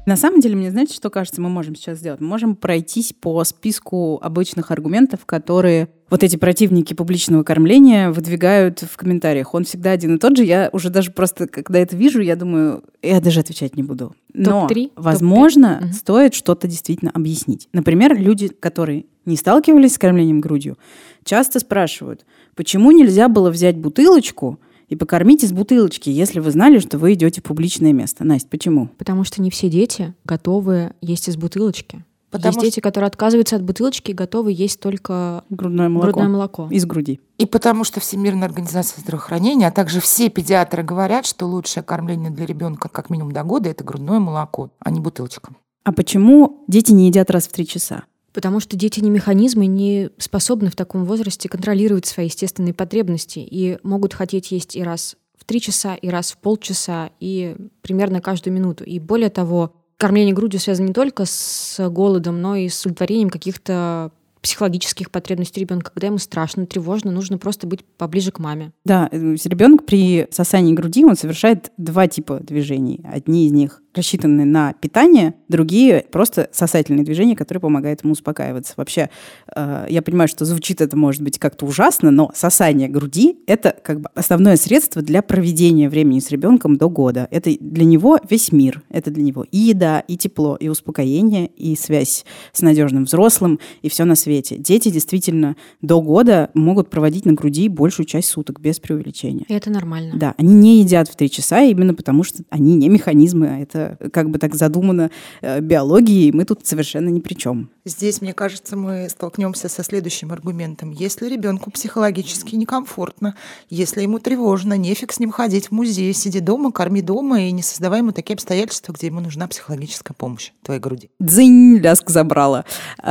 На 0.09 0.15
самом 0.15 0.39
деле, 0.39 0.55
мне 0.55 0.71
знаете, 0.71 0.95
что 0.95 1.11
кажется, 1.11 1.39
мы 1.39 1.49
можем 1.49 1.75
сейчас 1.75 1.99
сделать? 1.99 2.19
Мы 2.19 2.25
можем 2.25 2.55
пройтись 2.55 3.13
по 3.13 3.43
списку 3.43 4.17
обычных 4.23 4.71
аргументов, 4.71 5.23
которые 5.27 5.89
вот 6.09 6.23
эти 6.23 6.35
противники 6.35 6.95
публичного 6.95 7.43
кормления 7.43 8.09
выдвигают 8.09 8.79
в 8.79 8.97
комментариях. 8.97 9.53
Он 9.53 9.65
всегда 9.65 9.91
один 9.91 10.15
и 10.15 10.17
тот 10.17 10.35
же. 10.35 10.45
Я 10.45 10.71
уже 10.73 10.89
даже 10.89 11.11
просто, 11.11 11.45
когда 11.45 11.77
это 11.77 11.95
вижу, 11.95 12.21
я 12.21 12.35
думаю, 12.35 12.83
я 13.03 13.21
даже 13.21 13.41
отвечать 13.41 13.75
не 13.75 13.83
буду. 13.83 14.15
Но, 14.33 14.67
Топ-3? 14.67 14.93
возможно, 14.95 15.75
Топ-5? 15.75 15.85
Мгм. 15.85 15.93
стоит 15.93 16.33
что-то 16.33 16.67
действительно 16.67 17.11
объяснить. 17.11 17.69
Например, 17.71 18.19
люди, 18.19 18.47
которые 18.47 19.05
не 19.25 19.37
сталкивались 19.37 19.93
с 19.93 19.99
кормлением 19.99 20.41
грудью, 20.41 20.79
часто 21.23 21.59
спрашивают, 21.59 22.25
почему 22.55 22.89
нельзя 22.91 23.27
было 23.27 23.51
взять 23.51 23.77
бутылочку 23.77 24.59
и 24.89 24.95
покормить 24.95 25.43
из 25.43 25.51
бутылочки, 25.53 26.09
если 26.09 26.39
вы 26.39 26.51
знали, 26.51 26.79
что 26.79 26.97
вы 26.97 27.13
идете 27.13 27.41
в 27.41 27.45
публичное 27.45 27.93
место. 27.93 28.23
Настя, 28.25 28.49
почему? 28.49 28.89
Потому 28.97 29.23
что 29.23 29.41
не 29.41 29.49
все 29.49 29.69
дети 29.69 30.13
готовы 30.25 30.91
есть 31.01 31.29
из 31.29 31.37
бутылочки. 31.37 32.03
Потому 32.31 32.53
Есть 32.53 32.61
дети, 32.75 32.79
которые 32.79 33.07
отказываются 33.07 33.55
от 33.55 33.63
бутылочки 33.63 34.11
и 34.11 34.13
готовы 34.13 34.51
есть 34.51 34.79
только 34.79 35.43
Грудное 35.49 35.89
молоко. 35.89 36.11
грудное 36.11 36.29
молоко. 36.29 36.67
Из 36.69 36.85
груди. 36.85 37.19
И 37.39 37.47
потому 37.47 37.83
что 37.83 37.99
Всемирная 37.99 38.47
организация 38.47 39.01
здравоохранения, 39.01 39.67
а 39.67 39.71
также 39.71 39.99
все 39.99 40.29
педиатры 40.29 40.83
говорят, 40.83 41.25
что 41.25 41.47
лучшее 41.47 41.81
кормление 41.81 42.29
для 42.29 42.45
ребенка 42.45 42.87
как 42.87 43.09
минимум 43.09 43.31
до 43.31 43.43
года 43.43 43.69
это 43.69 43.83
грудное 43.83 44.19
молоко, 44.19 44.69
а 44.79 44.91
не 44.91 44.99
бутылочка. 44.99 45.53
А 45.83 45.91
почему 45.91 46.63
дети 46.67 46.91
не 46.91 47.07
едят 47.07 47.31
раз 47.31 47.47
в 47.47 47.51
три 47.51 47.65
часа? 47.65 48.03
Потому 48.33 48.59
что 48.59 48.77
дети 48.77 48.99
не 48.99 49.09
механизмы, 49.09 49.65
не 49.65 50.09
способны 50.17 50.69
в 50.69 50.75
таком 50.75 51.05
возрасте 51.05 51.49
контролировать 51.49 52.05
свои 52.05 52.27
естественные 52.27 52.73
потребности 52.73 53.39
и 53.39 53.79
могут 53.83 54.13
хотеть 54.13 54.51
есть 54.51 54.75
и 54.75 54.83
раз 54.83 55.15
в 55.37 55.45
три 55.45 55.61
часа, 55.61 55.95
и 55.95 56.09
раз 56.09 56.31
в 56.31 56.37
полчаса, 56.37 57.09
и 57.19 57.55
примерно 57.81 58.21
каждую 58.21 58.53
минуту. 58.53 58.83
И 58.83 58.99
более 58.99 59.29
того, 59.29 59.73
кормление 59.97 60.35
грудью 60.35 60.59
связано 60.59 60.87
не 60.87 60.93
только 60.93 61.25
с 61.25 61.77
голодом, 61.89 62.41
но 62.41 62.55
и 62.55 62.69
с 62.69 62.81
удовлетворением 62.81 63.29
каких-то 63.29 64.11
психологических 64.41 65.11
потребностей 65.11 65.59
ребенка. 65.59 65.91
Когда 65.91 66.07
ему 66.07 66.17
страшно, 66.17 66.65
тревожно, 66.65 67.11
нужно 67.11 67.37
просто 67.37 67.67
быть 67.67 67.83
поближе 67.83 68.31
к 68.31 68.39
маме. 68.39 68.71
Да, 68.85 69.09
ребенок 69.11 69.85
при 69.85 70.27
сосании 70.31 70.73
груди 70.73 71.03
он 71.03 71.15
совершает 71.15 71.71
два 71.77 72.07
типа 72.07 72.39
движений. 72.39 73.01
Одни 73.03 73.47
из 73.47 73.51
них 73.51 73.81
рассчитаны 73.93 74.45
на 74.45 74.73
питание, 74.73 75.33
другие 75.47 76.05
просто 76.11 76.49
сосательные 76.51 77.03
движения, 77.03 77.35
которые 77.35 77.61
помогают 77.61 78.03
ему 78.03 78.13
успокаиваться. 78.13 78.73
Вообще, 78.77 79.09
э, 79.55 79.87
я 79.89 80.01
понимаю, 80.01 80.27
что 80.27 80.45
звучит 80.45 80.81
это 80.81 80.95
может 80.95 81.21
быть 81.21 81.39
как-то 81.39 81.65
ужасно, 81.65 82.11
но 82.11 82.31
сосание 82.35 82.87
груди– 82.87 83.39
это 83.47 83.75
как 83.83 84.01
бы 84.01 84.09
основное 84.13 84.57
средство 84.57 85.01
для 85.01 85.21
проведения 85.21 85.89
времени 85.89 86.19
с 86.19 86.29
ребенком 86.29 86.77
до 86.77 86.89
года. 86.89 87.27
Это 87.31 87.51
для 87.59 87.85
него 87.85 88.19
весь 88.29 88.51
мир. 88.51 88.83
Это 88.89 89.11
для 89.11 89.23
него 89.23 89.45
и 89.51 89.57
еда, 89.57 89.99
и 90.01 90.17
тепло, 90.17 90.55
и 90.55 90.67
успокоение, 90.67 91.47
и 91.47 91.75
связь 91.75 92.25
с 92.53 92.61
надежным 92.61 93.05
взрослым, 93.05 93.59
и 93.81 93.89
все 93.89 94.05
на 94.05 94.15
свете. 94.15 94.57
Дети 94.57 94.89
действительно 94.89 95.55
до 95.81 96.01
года 96.01 96.51
могут 96.53 96.89
проводить 96.89 97.25
на 97.25 97.33
груди 97.33 97.69
большую 97.69 98.05
часть 98.05 98.29
суток 98.29 98.59
без 98.59 98.79
преувеличения. 98.79 99.45
И 99.47 99.53
это 99.53 99.69
нормально. 99.71 100.13
Да, 100.15 100.35
они 100.37 100.53
не 100.53 100.79
едят 100.79 101.07
в 101.09 101.15
три 101.15 101.29
часа 101.29 101.61
именно 101.61 101.93
потому, 101.93 102.23
что 102.23 102.43
они 102.49 102.75
не 102.75 102.89
механизмы, 102.89 103.47
а 103.47 103.59
это 103.59 103.88
как 104.11 104.29
бы 104.29 104.39
так 104.39 104.55
задумано 104.55 105.11
э, 105.41 105.59
биологией, 105.61 106.29
и 106.29 106.31
мы 106.31 106.45
тут 106.45 106.65
совершенно 106.65 107.09
ни 107.09 107.19
при 107.19 107.33
чем. 107.33 107.69
Здесь, 107.85 108.21
мне 108.21 108.33
кажется, 108.33 108.75
мы 108.75 109.09
столкнемся 109.09 109.69
со 109.69 109.83
следующим 109.83 110.31
аргументом. 110.31 110.91
Если 110.91 111.27
ребенку 111.27 111.71
психологически 111.71 112.55
некомфортно, 112.55 113.35
если 113.69 114.01
ему 114.01 114.19
тревожно, 114.19 114.75
нефиг 114.75 115.11
с 115.11 115.19
ним 115.19 115.31
ходить 115.31 115.67
в 115.67 115.71
музей, 115.71 116.13
сиди 116.13 116.39
дома, 116.39 116.71
корми 116.71 117.01
дома 117.01 117.41
и 117.41 117.51
не 117.51 117.63
создавай 117.63 117.99
ему 117.99 118.11
такие 118.11 118.35
обстоятельства, 118.35 118.93
где 118.93 119.07
ему 119.07 119.19
нужна 119.21 119.47
психологическая 119.47 120.15
помощь 120.15 120.51
твоей 120.63 120.79
груди. 120.79 121.09
Дзынь, 121.19 121.77
ляск 121.77 122.09
забрала. 122.09 122.65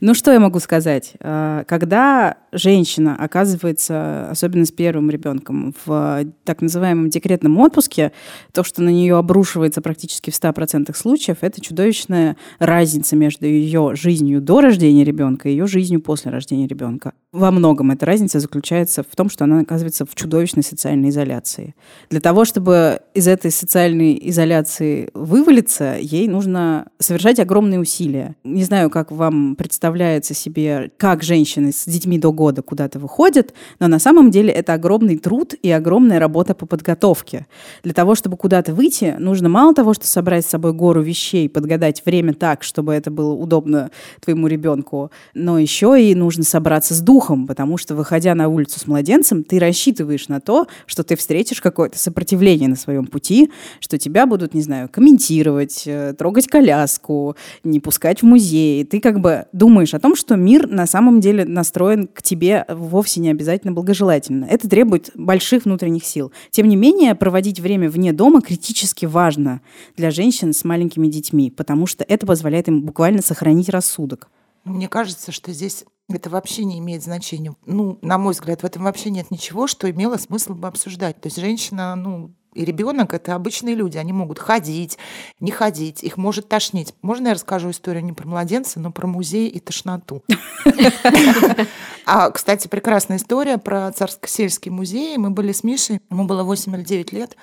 Ну, 0.00 0.14
что 0.14 0.32
я 0.32 0.40
могу 0.40 0.60
сказать? 0.60 1.12
А, 1.20 1.64
Когда 1.64 2.38
женщина 2.52 3.16
оказывается, 3.18 4.30
особенно 4.30 4.64
с 4.64 4.72
первым 4.72 5.10
ребенком, 5.10 5.74
в 5.84 6.24
так 6.44 6.62
называемом 6.62 7.10
декретном 7.10 7.58
отпуске, 7.58 8.12
то, 8.52 8.64
что 8.64 8.82
на 8.82 8.88
нее 8.88 9.16
обрушивается 9.18 9.82
практически 9.82 10.30
в 10.30 10.34
100% 10.34 10.96
случаев, 10.96 11.38
это 11.42 11.60
чудовищная 11.60 12.38
разница 12.58 13.14
между 13.14 13.46
ее 13.46 13.92
жизнью 13.94 14.40
до 14.40 14.62
рождения 14.62 15.04
ребенка 15.04 15.48
и 15.48 15.52
ее 15.52 15.66
жизнью 15.66 16.00
после 16.00 16.30
рождения 16.30 16.66
ребенка. 16.66 17.12
Во 17.32 17.50
многом 17.50 17.90
эта 17.90 18.06
разница 18.06 18.40
заключается 18.40 19.02
в 19.02 19.14
том, 19.14 19.28
что 19.28 19.44
она 19.44 19.60
оказывается 19.60 20.06
в 20.06 20.14
чудовищной 20.14 20.62
социальной 20.62 21.10
изоляции. 21.10 21.74
Для 22.08 22.20
того, 22.20 22.46
чтобы 22.46 23.00
из 23.14 23.28
этой 23.28 23.50
социальной 23.50 24.18
изоляции 24.30 25.10
вывалиться, 25.12 25.96
ей 26.00 26.26
нужно 26.26 26.88
совершать 26.98 27.38
огромные 27.38 27.78
усилия. 27.78 28.34
Не 28.44 28.64
знаю, 28.64 28.90
как 28.90 29.12
вам 29.12 29.56
представляется 29.56 29.89
себе, 30.34 30.90
как 30.96 31.22
женщины 31.22 31.72
с 31.72 31.84
детьми 31.86 32.18
до 32.18 32.32
года 32.32 32.62
куда-то 32.62 32.98
выходят, 32.98 33.54
но 33.78 33.88
на 33.88 33.98
самом 33.98 34.30
деле 34.30 34.50
это 34.50 34.74
огромный 34.74 35.18
труд 35.18 35.54
и 35.62 35.70
огромная 35.70 36.18
работа 36.18 36.54
по 36.54 36.66
подготовке. 36.66 37.46
Для 37.82 37.94
того, 37.94 38.14
чтобы 38.14 38.36
куда-то 38.36 38.74
выйти, 38.74 39.16
нужно 39.18 39.48
мало 39.48 39.74
того, 39.74 39.94
что 39.94 40.06
собрать 40.06 40.44
с 40.44 40.50
собой 40.50 40.72
гору 40.72 41.02
вещей, 41.02 41.48
подгадать 41.48 42.02
время 42.04 42.34
так, 42.34 42.62
чтобы 42.62 42.92
это 42.94 43.10
было 43.10 43.32
удобно 43.32 43.90
твоему 44.20 44.46
ребенку, 44.46 45.10
но 45.34 45.58
еще 45.58 45.96
и 46.00 46.14
нужно 46.14 46.44
собраться 46.44 46.94
с 46.94 47.00
духом, 47.00 47.46
потому 47.46 47.78
что, 47.78 47.94
выходя 47.94 48.34
на 48.34 48.48
улицу 48.48 48.78
с 48.78 48.86
младенцем, 48.86 49.44
ты 49.44 49.58
рассчитываешь 49.58 50.28
на 50.28 50.40
то, 50.40 50.66
что 50.86 51.02
ты 51.02 51.16
встретишь 51.16 51.60
какое-то 51.60 51.98
сопротивление 51.98 52.68
на 52.68 52.76
своем 52.76 53.06
пути, 53.06 53.50
что 53.80 53.98
тебя 53.98 54.26
будут, 54.26 54.54
не 54.54 54.62
знаю, 54.62 54.88
комментировать, 54.88 55.84
э, 55.86 56.14
трогать 56.16 56.46
коляску, 56.46 57.36
не 57.64 57.80
пускать 57.80 58.20
в 58.20 58.24
музей. 58.24 58.84
Ты 58.84 59.00
как 59.00 59.20
бы 59.20 59.46
думаешь 59.52 59.79
о 59.94 59.98
том, 60.00 60.14
что 60.14 60.36
мир 60.36 60.68
на 60.68 60.86
самом 60.86 61.20
деле 61.20 61.44
настроен 61.44 62.06
к 62.06 62.22
тебе 62.22 62.64
вовсе 62.68 63.20
не 63.20 63.30
обязательно 63.30 63.72
благожелательно. 63.72 64.44
Это 64.44 64.68
требует 64.68 65.10
больших 65.14 65.64
внутренних 65.64 66.04
сил. 66.04 66.32
Тем 66.50 66.68
не 66.68 66.76
менее, 66.76 67.14
проводить 67.14 67.60
время 67.60 67.90
вне 67.90 68.12
дома 68.12 68.42
критически 68.42 69.06
важно 69.06 69.60
для 69.96 70.10
женщин 70.10 70.52
с 70.52 70.64
маленькими 70.64 71.06
детьми, 71.06 71.50
потому 71.50 71.86
что 71.86 72.04
это 72.04 72.26
позволяет 72.26 72.68
им 72.68 72.82
буквально 72.82 73.22
сохранить 73.22 73.68
рассудок. 73.68 74.28
Мне 74.64 74.88
кажется, 74.88 75.32
что 75.32 75.52
здесь 75.52 75.84
это 76.08 76.28
вообще 76.28 76.64
не 76.64 76.78
имеет 76.78 77.02
значения. 77.02 77.54
Ну, 77.66 77.98
на 78.02 78.18
мой 78.18 78.34
взгляд, 78.34 78.62
в 78.62 78.64
этом 78.64 78.82
вообще 78.84 79.10
нет 79.10 79.30
ничего, 79.30 79.66
что 79.66 79.90
имело 79.90 80.16
смысл 80.16 80.54
бы 80.54 80.68
обсуждать. 80.68 81.20
То 81.20 81.28
есть 81.28 81.38
женщина, 81.38 81.94
ну, 81.94 82.34
и 82.54 82.64
ребенок 82.64 83.14
это 83.14 83.34
обычные 83.34 83.74
люди, 83.74 83.96
они 83.98 84.12
могут 84.12 84.38
ходить, 84.38 84.98
не 85.38 85.50
ходить, 85.50 86.02
их 86.02 86.16
может 86.16 86.48
тошнить. 86.48 86.94
Можно 87.02 87.28
я 87.28 87.34
расскажу 87.34 87.70
историю 87.70 88.04
не 88.04 88.12
про 88.12 88.26
младенца, 88.26 88.80
но 88.80 88.90
про 88.90 89.06
музей 89.06 89.48
и 89.48 89.60
тошноту? 89.60 90.22
А, 92.06 92.30
кстати, 92.30 92.66
прекрасная 92.66 93.18
история 93.18 93.56
про 93.56 93.92
Царско-сельский 93.92 94.70
музей. 94.70 95.16
Мы 95.16 95.30
были 95.30 95.52
с 95.52 95.62
Мишей, 95.62 96.00
ему 96.10 96.24
было 96.24 96.42
8 96.42 96.74
или 96.74 96.82
9 96.82 97.12
лет. 97.12 97.36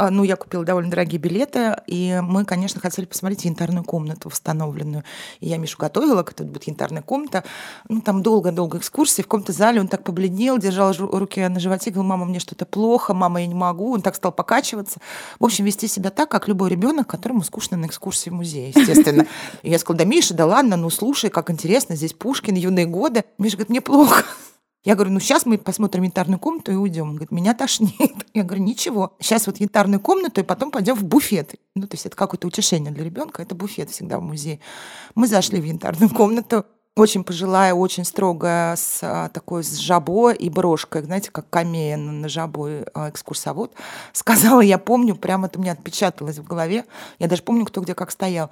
А, 0.00 0.10
Ну, 0.10 0.24
я 0.24 0.36
купила 0.36 0.64
довольно 0.64 0.90
дорогие 0.90 1.18
билеты, 1.18 1.76
и 1.86 2.20
мы, 2.22 2.46
конечно, 2.46 2.80
хотели 2.80 3.04
посмотреть 3.04 3.44
янтарную 3.44 3.84
комнату 3.84 4.30
восстановленную. 4.30 5.04
И 5.40 5.48
я 5.48 5.58
Мишу 5.58 5.76
готовила, 5.76 6.22
как 6.22 6.32
тут 6.32 6.46
будет 6.46 6.64
янтарная 6.64 7.02
комната. 7.02 7.44
Ну, 7.86 8.00
там 8.00 8.22
долго-долго 8.22 8.78
экскурсии. 8.78 9.20
В 9.20 9.26
каком-то 9.26 9.52
зале 9.52 9.78
он 9.78 9.88
так 9.88 10.02
побледнел, 10.02 10.56
держал 10.56 10.94
руки 10.94 11.46
на 11.46 11.60
животе, 11.60 11.90
говорил, 11.90 12.08
мама, 12.08 12.24
мне 12.24 12.40
что-то 12.40 12.64
плохо, 12.64 13.12
мама, 13.12 13.42
я 13.42 13.46
не 13.46 13.54
могу. 13.54 13.92
Он 13.92 14.00
так 14.00 14.14
стал 14.14 14.32
покачиваться. 14.32 15.00
В 15.38 15.44
общем, 15.44 15.66
вести 15.66 15.86
себя 15.86 16.08
так, 16.08 16.30
как 16.30 16.48
любой 16.48 16.70
ребенок, 16.70 17.06
которому 17.06 17.42
скучно 17.42 17.76
на 17.76 17.84
экскурсии 17.84 18.30
в 18.30 18.32
музее, 18.32 18.72
естественно. 18.74 19.26
И 19.62 19.68
я 19.68 19.78
сказала, 19.78 19.98
да, 19.98 20.04
Миша, 20.06 20.32
да 20.32 20.46
ладно, 20.46 20.78
ну 20.78 20.88
слушай, 20.88 21.28
как 21.28 21.50
интересно, 21.50 21.94
здесь 21.94 22.14
Пушкин, 22.14 22.54
юные 22.54 22.86
годы. 22.86 23.24
Миша 23.36 23.58
говорит, 23.58 23.68
мне 23.68 23.82
плохо. 23.82 24.24
Я 24.82 24.94
говорю, 24.94 25.12
ну 25.12 25.20
сейчас 25.20 25.44
мы 25.44 25.58
посмотрим 25.58 26.04
янтарную 26.04 26.38
комнату 26.38 26.72
и 26.72 26.74
уйдем. 26.74 27.08
Он 27.10 27.16
говорит, 27.16 27.30
меня 27.32 27.52
тошнит. 27.52 27.92
Я 28.34 28.44
говорю, 28.44 28.62
ничего. 28.62 29.14
Сейчас 29.20 29.46
вот 29.46 29.60
янтарную 29.60 30.00
комнату 30.00 30.40
и 30.40 30.44
потом 30.44 30.70
пойдем 30.70 30.94
в 30.94 31.04
буфет. 31.04 31.54
Ну, 31.74 31.86
то 31.86 31.94
есть 31.94 32.06
это 32.06 32.16
какое-то 32.16 32.46
утешение 32.46 32.90
для 32.90 33.04
ребенка. 33.04 33.42
Это 33.42 33.54
буфет 33.54 33.90
всегда 33.90 34.18
в 34.18 34.22
музее. 34.22 34.60
Мы 35.14 35.26
зашли 35.26 35.60
в 35.60 35.64
янтарную 35.64 36.08
комнату. 36.14 36.64
Очень 36.96 37.22
пожилая, 37.22 37.72
очень 37.72 38.04
строгая, 38.04 38.74
с 38.74 38.98
а, 39.02 39.28
такой 39.28 39.62
с 39.62 39.76
жабо 39.76 40.32
и 40.32 40.50
брошкой, 40.50 41.02
знаете, 41.02 41.30
как 41.30 41.48
камея 41.48 41.96
на, 41.96 42.10
на 42.10 42.28
жабо 42.28 42.84
а, 42.94 43.08
экскурсовод. 43.08 43.72
Сказала, 44.12 44.60
я 44.60 44.76
помню, 44.76 45.14
прямо 45.14 45.46
это 45.46 45.60
меня 45.60 45.72
отпечаталось 45.72 46.38
в 46.38 46.44
голове. 46.44 46.84
Я 47.20 47.28
даже 47.28 47.44
помню, 47.44 47.64
кто 47.64 47.80
где 47.80 47.94
как 47.94 48.10
стоял. 48.10 48.50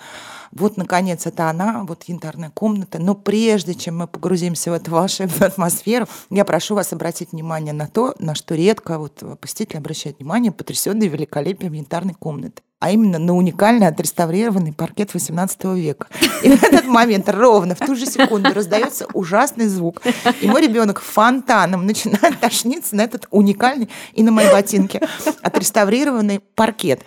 Вот, 0.53 0.77
наконец, 0.77 1.27
это 1.27 1.51
она, 1.51 1.83
вот 1.83 2.05
янтарная 2.05 2.51
комната. 2.51 3.01
Но 3.01 3.17
прежде 3.17 3.75
чем 3.75 3.99
мы 3.99 4.07
погрузимся 4.07 4.71
в 4.71 4.75
эту 4.75 4.93
волшебную 4.93 5.47
атмосферу, 5.49 6.07
я 6.31 6.45
прошу 6.45 6.77
вас 6.77 6.93
обратить 6.93 7.33
внимание 7.33 7.73
на 7.73 7.89
то, 7.89 8.15
на 8.21 8.37
что 8.37 8.55
редко 8.55 9.01
вот 9.01 9.21
посетители 9.41 9.79
обращают 9.79 10.21
внимание, 10.21 10.53
потрясенные 10.53 11.09
великолепием 11.09 11.73
янтарной 11.73 12.15
комнаты 12.15 12.63
а 12.81 12.91
именно 12.93 13.19
на 13.19 13.35
уникальный 13.35 13.89
отреставрированный 13.89 14.73
паркет 14.73 15.15
XVIII 15.15 15.79
века. 15.79 16.07
И 16.43 16.51
в 16.51 16.63
этот 16.63 16.85
момент 16.85 17.29
ровно 17.29 17.75
в 17.75 17.79
ту 17.79 17.97
же 17.97 18.07
секунду 18.07 18.53
раздается 18.55 19.07
ужасный 19.15 19.67
звук. 19.67 20.03
И 20.41 20.47
мой 20.47 20.63
ребенок 20.63 21.01
фонтаном 21.01 21.87
начинает 21.87 22.39
тошниться 22.41 22.95
на 22.95 23.03
этот 23.03 23.27
уникальный 23.31 23.89
и 24.13 24.23
на 24.23 24.31
мои 24.31 24.51
ботинки 24.51 25.01
отреставрированный 25.43 26.41
паркет. 26.55 27.03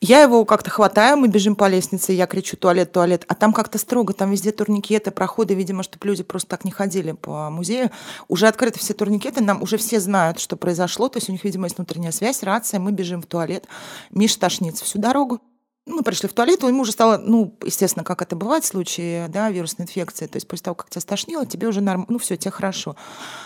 Я 0.00 0.22
его 0.22 0.44
как-то 0.44 0.68
хватаю, 0.68 1.16
мы 1.16 1.28
бежим 1.28 1.56
по 1.56 1.68
лестнице, 1.68 2.12
я 2.12 2.26
кричу 2.26 2.56
туалет, 2.56 2.92
туалет, 2.92 3.24
а 3.28 3.34
там 3.34 3.52
как-то 3.52 3.78
строго, 3.78 4.12
там 4.12 4.30
везде 4.30 4.52
турникеты, 4.52 5.10
проходы, 5.10 5.54
видимо, 5.54 5.82
чтобы 5.82 6.06
люди 6.06 6.22
просто 6.22 6.50
так 6.50 6.64
не 6.64 6.70
ходили 6.70 7.12
по 7.12 7.48
музею. 7.48 7.90
Уже 8.28 8.46
открыты 8.46 8.78
все 8.78 8.92
турникеты, 8.92 9.42
нам 9.42 9.62
уже 9.62 9.78
все 9.78 9.98
знают, 9.98 10.38
что 10.38 10.56
произошло, 10.56 11.08
то 11.08 11.16
есть 11.16 11.30
у 11.30 11.32
них, 11.32 11.44
видимо, 11.44 11.64
есть 11.64 11.78
внутренняя 11.78 12.12
связь, 12.12 12.42
рация, 12.42 12.78
мы 12.78 12.92
бежим 12.92 13.22
в 13.22 13.26
туалет. 13.26 13.66
Миша 14.10 14.38
тошнится 14.38 14.84
всю 14.84 14.98
дорогу. 14.98 15.40
Мы 15.86 16.02
пришли 16.02 16.28
в 16.28 16.32
туалет, 16.32 16.64
ему 16.64 16.82
уже 16.82 16.90
стало, 16.90 17.16
ну, 17.16 17.54
естественно, 17.64 18.02
как 18.02 18.20
это 18.20 18.34
бывает 18.34 18.64
в 18.64 18.66
случае 18.66 19.28
да, 19.28 19.50
вирусной 19.50 19.86
инфекции. 19.86 20.26
То 20.26 20.36
есть 20.36 20.48
после 20.48 20.64
того, 20.64 20.74
как 20.74 20.90
тебя 20.90 21.00
стошнило, 21.00 21.46
тебе 21.46 21.68
уже 21.68 21.80
норм... 21.80 22.06
ну, 22.08 22.18
все, 22.18 22.36
тебе 22.36 22.50
хорошо. 22.50 22.96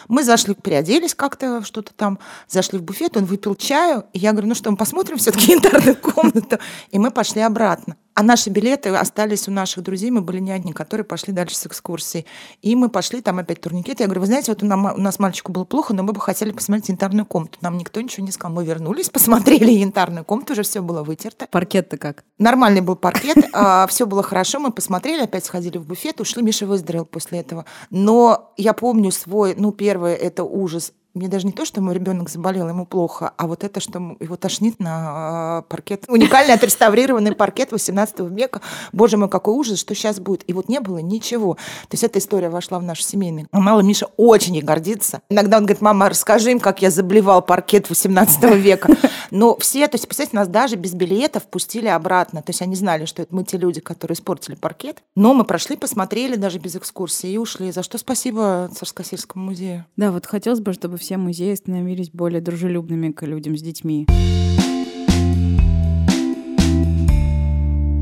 Мы 0.09 0.25
зашли, 0.25 0.55
переоделись 0.55 1.15
как-то, 1.15 1.63
что-то 1.63 1.93
там, 1.93 2.19
зашли 2.49 2.79
в 2.79 2.83
буфет, 2.83 3.19
он 3.19 3.27
выпил 3.27 3.55
чаю, 3.57 4.07
и 4.15 4.19
я 4.19 4.33
говорю, 4.33 4.49
ну 4.49 4.55
что, 4.55 4.71
мы 4.71 4.79
посмотрим 4.79 5.19
все-таки 5.19 5.53
янтарную 5.53 5.97
комнату. 6.01 6.59
И 6.91 6.99
мы 6.99 7.11
пошли 7.11 7.43
обратно. 7.43 7.97
А 8.21 8.23
наши 8.23 8.51
билеты 8.51 8.91
остались 8.91 9.49
у 9.49 9.51
наших 9.51 9.83
друзей, 9.83 10.11
мы 10.11 10.21
были 10.21 10.41
не 10.41 10.53
одни, 10.53 10.75
которые 10.75 11.07
пошли 11.07 11.33
дальше 11.33 11.57
с 11.57 11.67
экскурсией. 11.67 12.27
И 12.61 12.77
мы 12.77 12.91
пошли, 12.91 13.23
там 13.23 13.39
опять 13.39 13.63
турникет. 13.63 14.01
Я 14.01 14.05
говорю, 14.05 14.21
вы 14.21 14.27
знаете, 14.27 14.53
вот 14.53 14.63
у, 14.63 14.67
нам, 14.67 14.85
у 14.85 15.01
нас 15.01 15.19
мальчику 15.19 15.53
было 15.53 15.65
плохо, 15.65 15.95
но 15.95 16.03
мы 16.03 16.13
бы 16.13 16.21
хотели 16.21 16.51
посмотреть 16.51 16.91
янтарную 16.91 17.25
комнату. 17.25 17.57
Нам 17.63 17.79
никто 17.79 17.99
ничего 17.99 18.27
не 18.27 18.31
сказал. 18.31 18.55
Мы 18.55 18.67
вернулись, 18.67 19.09
посмотрели 19.11 19.71
янтарную 19.71 20.27
комнату, 20.27 20.53
уже 20.53 20.65
все 20.65 20.83
было 20.83 21.03
вытерто. 21.03 21.47
Паркет-то 21.51 21.97
как? 21.97 22.25
Нормальный 22.37 22.83
был 22.83 22.95
паркет, 22.95 23.39
а, 23.55 23.87
все 23.87 24.05
было 24.05 24.23
хорошо, 24.23 24.61
мы 24.61 24.71
посмотрели, 24.71 25.23
опять 25.23 25.47
сходили 25.47 25.79
в 25.79 25.87
буфет, 25.87 26.21
ушли, 26.21 26.43
Миша 26.43 26.67
выздоровел 26.67 27.07
после 27.07 27.39
этого. 27.39 27.65
Но 27.89 28.53
я 28.59 28.75
помню 28.75 29.13
свой, 29.13 29.55
ну, 29.57 29.73
первое, 29.73 30.15
это 30.15 30.45
ужас 30.45 30.93
мне 31.15 31.29
даже 31.29 31.47
не 31.47 31.53
то, 31.53 31.65
что 31.65 31.81
мой 31.81 31.95
ребенок 31.95 32.29
заболел, 32.29 32.69
ему 32.69 32.87
плохо, 32.87 33.33
а 33.37 33.47
вот 33.47 33.65
это, 33.65 33.81
что 33.81 34.17
его 34.21 34.37
тошнит 34.37 34.79
на 34.79 35.59
а, 35.59 35.63
паркет. 35.63 36.05
Уникальный 36.09 36.55
отреставрированный 36.55 37.35
паркет 37.35 37.73
18 37.73 38.21
века. 38.31 38.61
Боже 38.93 39.17
мой, 39.17 39.29
какой 39.29 39.55
ужас, 39.55 39.81
что 39.81 39.95
сейчас 39.95 40.21
будет. 40.21 40.49
И 40.49 40.53
вот 40.53 40.69
не 40.69 40.79
было 40.79 40.99
ничего. 40.99 41.55
То 41.55 41.95
есть 41.95 42.05
эта 42.05 42.21
история 42.21 42.49
вошла 42.49 42.79
в 42.79 42.85
наш 42.85 43.05
семейный. 43.05 43.47
Мало 43.51 43.81
Миша 43.81 44.07
очень 44.17 44.55
ей 44.55 44.63
гордится. 44.63 45.23
Иногда 45.29 45.57
он 45.57 45.65
говорит, 45.65 45.83
мама, 45.83 46.09
расскажи 46.09 46.53
им, 46.53 46.61
как 46.61 46.81
я 46.81 46.91
заблевал 46.91 47.43
паркет 47.43 47.89
18 47.89 48.43
века. 48.57 48.97
Но 49.31 49.57
все, 49.59 49.89
то 49.89 49.97
есть, 49.97 50.07
представьте, 50.07 50.37
нас 50.37 50.49
даже 50.49 50.77
без 50.77 50.95
билетов 50.95 51.45
пустили 51.45 51.89
обратно. 51.89 52.43
То 52.43 52.51
есть 52.51 52.63
они 52.63 52.77
знали, 52.77 53.05
что 53.05 53.23
это 53.23 53.35
мы 53.35 53.45
те 53.45 53.59
люди, 53.59 53.81
которые 53.81 54.15
испортили 54.15 54.55
паркет. 54.55 55.03
Но 55.17 55.35
мы 55.35 55.45
прошли, 55.45 55.77
посмотрели 55.77 56.37
даже 56.37 56.59
без 56.59 56.77
экскурсии 56.77 57.31
и 57.31 57.39
ушли. 57.39 57.73
За 57.73 57.83
что 57.83 57.99
спасибо 57.99 58.71
Царскосельскому 58.77 59.47
музею. 59.47 59.87
Да, 59.97 60.13
вот 60.13 60.27
хотелось 60.27 60.61
бы, 60.61 60.73
чтобы 60.73 61.00
все 61.01 61.17
музеи 61.17 61.55
становились 61.55 62.11
более 62.11 62.41
дружелюбными 62.41 63.11
к 63.11 63.27
людям 63.27 63.57
с 63.57 63.63
детьми. 63.63 64.07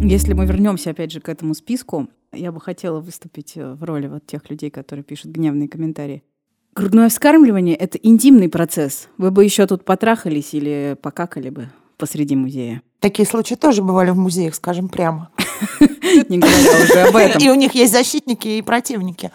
Если 0.02 0.32
мы 0.32 0.46
вернемся 0.46 0.90
опять 0.90 1.12
же 1.12 1.20
к 1.20 1.28
этому 1.28 1.54
списку, 1.54 2.08
я 2.32 2.50
бы 2.50 2.60
хотела 2.60 3.00
выступить 3.00 3.56
э, 3.56 3.74
в 3.74 3.84
роли 3.84 4.06
вот 4.08 4.26
тех 4.26 4.50
людей, 4.50 4.70
которые 4.70 5.04
пишут 5.04 5.30
гневные 5.30 5.68
комментарии. 5.68 6.22
Грудное 6.74 7.08
вскармливание— 7.08 7.76
это 7.76 7.98
интимный 7.98 8.48
процесс. 8.48 9.08
Вы 9.16 9.30
бы 9.30 9.44
еще 9.44 9.66
тут 9.66 9.84
потрахались 9.84 10.54
или 10.54 10.96
покакали 11.00 11.50
бы 11.50 11.68
посреди 11.96 12.36
музея. 12.36 12.82
Такие 13.00 13.26
случаи 13.26 13.54
тоже 13.54 13.82
бывали 13.82 14.10
в 14.10 14.16
музеях, 14.16 14.54
скажем 14.54 14.88
прямо. 14.88 15.30
Не 16.28 16.38
говоря 16.38 16.84
уже 16.84 17.00
об 17.00 17.16
этом. 17.16 17.42
И 17.42 17.48
у 17.48 17.54
них 17.54 17.74
есть 17.74 17.92
защитники 17.92 18.48
и 18.48 18.62
противники. 18.62 19.30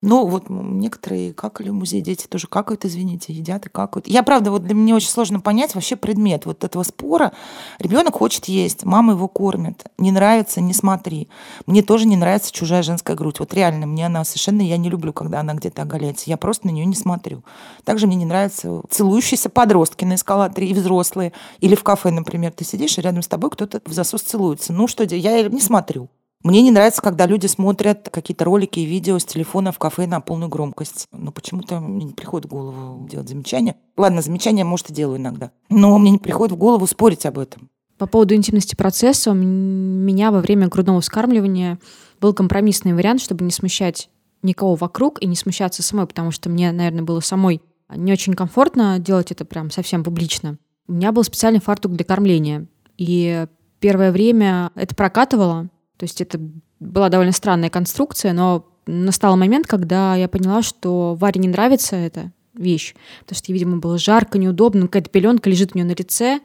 Ну, 0.00 0.26
вот 0.28 0.44
некоторые 0.48 1.34
какали 1.34 1.70
в 1.70 1.74
музее, 1.74 2.02
дети 2.02 2.28
тоже 2.28 2.46
какают, 2.46 2.84
извините, 2.84 3.32
едят 3.32 3.66
и 3.66 3.68
какают. 3.68 4.06
Я, 4.06 4.22
правда, 4.22 4.52
вот 4.52 4.62
для 4.62 4.74
меня 4.74 4.94
очень 4.94 5.08
сложно 5.08 5.40
понять 5.40 5.74
вообще 5.74 5.96
предмет 5.96 6.46
вот 6.46 6.62
этого 6.62 6.84
спора. 6.84 7.32
Ребенок 7.80 8.14
хочет 8.14 8.44
есть, 8.44 8.84
мама 8.84 9.14
его 9.14 9.26
кормит. 9.26 9.86
Не 9.98 10.12
нравится, 10.12 10.60
не 10.60 10.72
смотри. 10.72 11.28
Мне 11.66 11.82
тоже 11.82 12.06
не 12.06 12.16
нравится 12.16 12.52
чужая 12.52 12.84
женская 12.84 13.16
грудь. 13.16 13.40
Вот 13.40 13.52
реально, 13.52 13.86
мне 13.86 14.06
она 14.06 14.22
совершенно, 14.22 14.62
я 14.62 14.76
не 14.76 14.88
люблю, 14.88 15.12
когда 15.12 15.40
она 15.40 15.54
где-то 15.54 15.82
оголяется. 15.82 16.30
Я 16.30 16.36
просто 16.36 16.68
на 16.68 16.70
нее 16.70 16.86
не 16.86 16.94
смотрю. 16.94 17.42
Также 17.82 18.06
мне 18.06 18.14
не 18.14 18.24
нравятся 18.24 18.82
целующиеся 18.88 19.48
подростки 19.48 20.04
на 20.04 20.14
эскалаторе 20.14 20.68
и 20.68 20.74
взрослые. 20.74 21.32
Или 21.58 21.74
в 21.74 21.82
кафе, 21.82 22.12
например, 22.12 22.52
ты 22.52 22.64
сидишь, 22.64 22.98
и 22.98 23.00
рядом 23.00 23.22
с 23.22 23.26
тобой 23.26 23.50
кто-то 23.50 23.82
в 23.84 23.92
засос 23.92 24.22
целуется. 24.22 24.72
Ну 24.72 24.86
что, 24.86 25.02
я 25.02 25.42
не 25.48 25.60
смотрю. 25.60 26.08
Мне 26.44 26.62
не 26.62 26.70
нравится, 26.70 27.02
когда 27.02 27.26
люди 27.26 27.46
смотрят 27.46 28.08
какие-то 28.10 28.44
ролики 28.44 28.78
и 28.80 28.84
видео 28.84 29.18
с 29.18 29.24
телефона 29.24 29.72
в 29.72 29.78
кафе 29.78 30.06
на 30.06 30.20
полную 30.20 30.48
громкость. 30.48 31.06
Но 31.12 31.32
почему-то 31.32 31.80
мне 31.80 32.04
не 32.04 32.12
приходит 32.12 32.46
в 32.46 32.50
голову 32.50 33.08
делать 33.08 33.28
замечания. 33.28 33.76
Ладно, 33.96 34.22
замечания, 34.22 34.64
может, 34.64 34.90
и 34.90 34.94
делаю 34.94 35.18
иногда. 35.18 35.50
Но 35.68 35.98
мне 35.98 36.12
не 36.12 36.18
приходит 36.18 36.54
в 36.54 36.58
голову 36.58 36.86
спорить 36.86 37.26
об 37.26 37.38
этом. 37.38 37.68
По 37.98 38.06
поводу 38.06 38.34
интимности 38.34 38.76
процесса, 38.76 39.32
у 39.32 39.34
меня 39.34 40.30
во 40.30 40.40
время 40.40 40.68
грудного 40.68 41.00
вскармливания 41.00 41.80
был 42.20 42.32
компромиссный 42.32 42.94
вариант, 42.94 43.20
чтобы 43.20 43.44
не 43.44 43.50
смущать 43.50 44.08
никого 44.42 44.76
вокруг 44.76 45.20
и 45.20 45.26
не 45.26 45.34
смущаться 45.34 45.82
самой, 45.82 46.06
потому 46.06 46.30
что 46.30 46.48
мне, 46.48 46.70
наверное, 46.70 47.02
было 47.02 47.18
самой 47.18 47.60
не 47.96 48.12
очень 48.12 48.34
комфортно 48.34 48.98
делать 48.98 49.32
это 49.32 49.44
прям 49.44 49.70
совсем 49.70 50.04
публично. 50.04 50.58
У 50.86 50.92
меня 50.92 51.10
был 51.10 51.24
специальный 51.24 51.60
фартук 51.60 51.92
для 51.92 52.04
кормления. 52.04 52.66
И 52.96 53.46
первое 53.80 54.12
время 54.12 54.70
это 54.74 54.94
прокатывало, 54.94 55.68
то 55.98 56.04
есть 56.04 56.20
это 56.20 56.40
была 56.80 57.08
довольно 57.08 57.32
странная 57.32 57.70
конструкция, 57.70 58.32
но 58.32 58.64
настал 58.86 59.36
момент, 59.36 59.66
когда 59.66 60.14
я 60.14 60.28
поняла, 60.28 60.62
что 60.62 61.16
Варе 61.16 61.40
не 61.40 61.48
нравится 61.48 61.96
эта 61.96 62.32
вещь, 62.54 62.94
потому 63.20 63.36
что 63.36 63.52
ей, 63.52 63.54
видимо, 63.54 63.78
было 63.78 63.98
жарко, 63.98 64.38
неудобно, 64.38 64.82
какая-то 64.82 65.10
пеленка 65.10 65.50
лежит 65.50 65.72
у 65.74 65.78
нее 65.78 65.84
на 65.84 65.92
лице, 65.92 66.40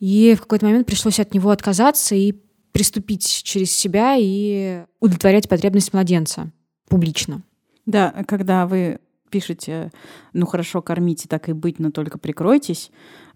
и 0.00 0.34
в 0.36 0.42
какой-то 0.42 0.66
момент 0.66 0.86
пришлось 0.86 1.18
от 1.18 1.32
него 1.34 1.50
отказаться 1.50 2.14
и 2.14 2.34
приступить 2.72 3.42
через 3.42 3.72
себя 3.72 4.16
и 4.18 4.84
удовлетворять 5.00 5.48
потребность 5.48 5.92
младенца 5.92 6.50
публично. 6.88 7.42
Да, 7.86 8.10
когда 8.26 8.66
вы 8.66 8.98
пишете, 9.30 9.92
ну 10.32 10.44
хорошо, 10.44 10.82
кормите, 10.82 11.26
так 11.28 11.48
и 11.48 11.52
быть, 11.52 11.78
но 11.78 11.90
только 11.90 12.18
прикройтесь, 12.18 12.90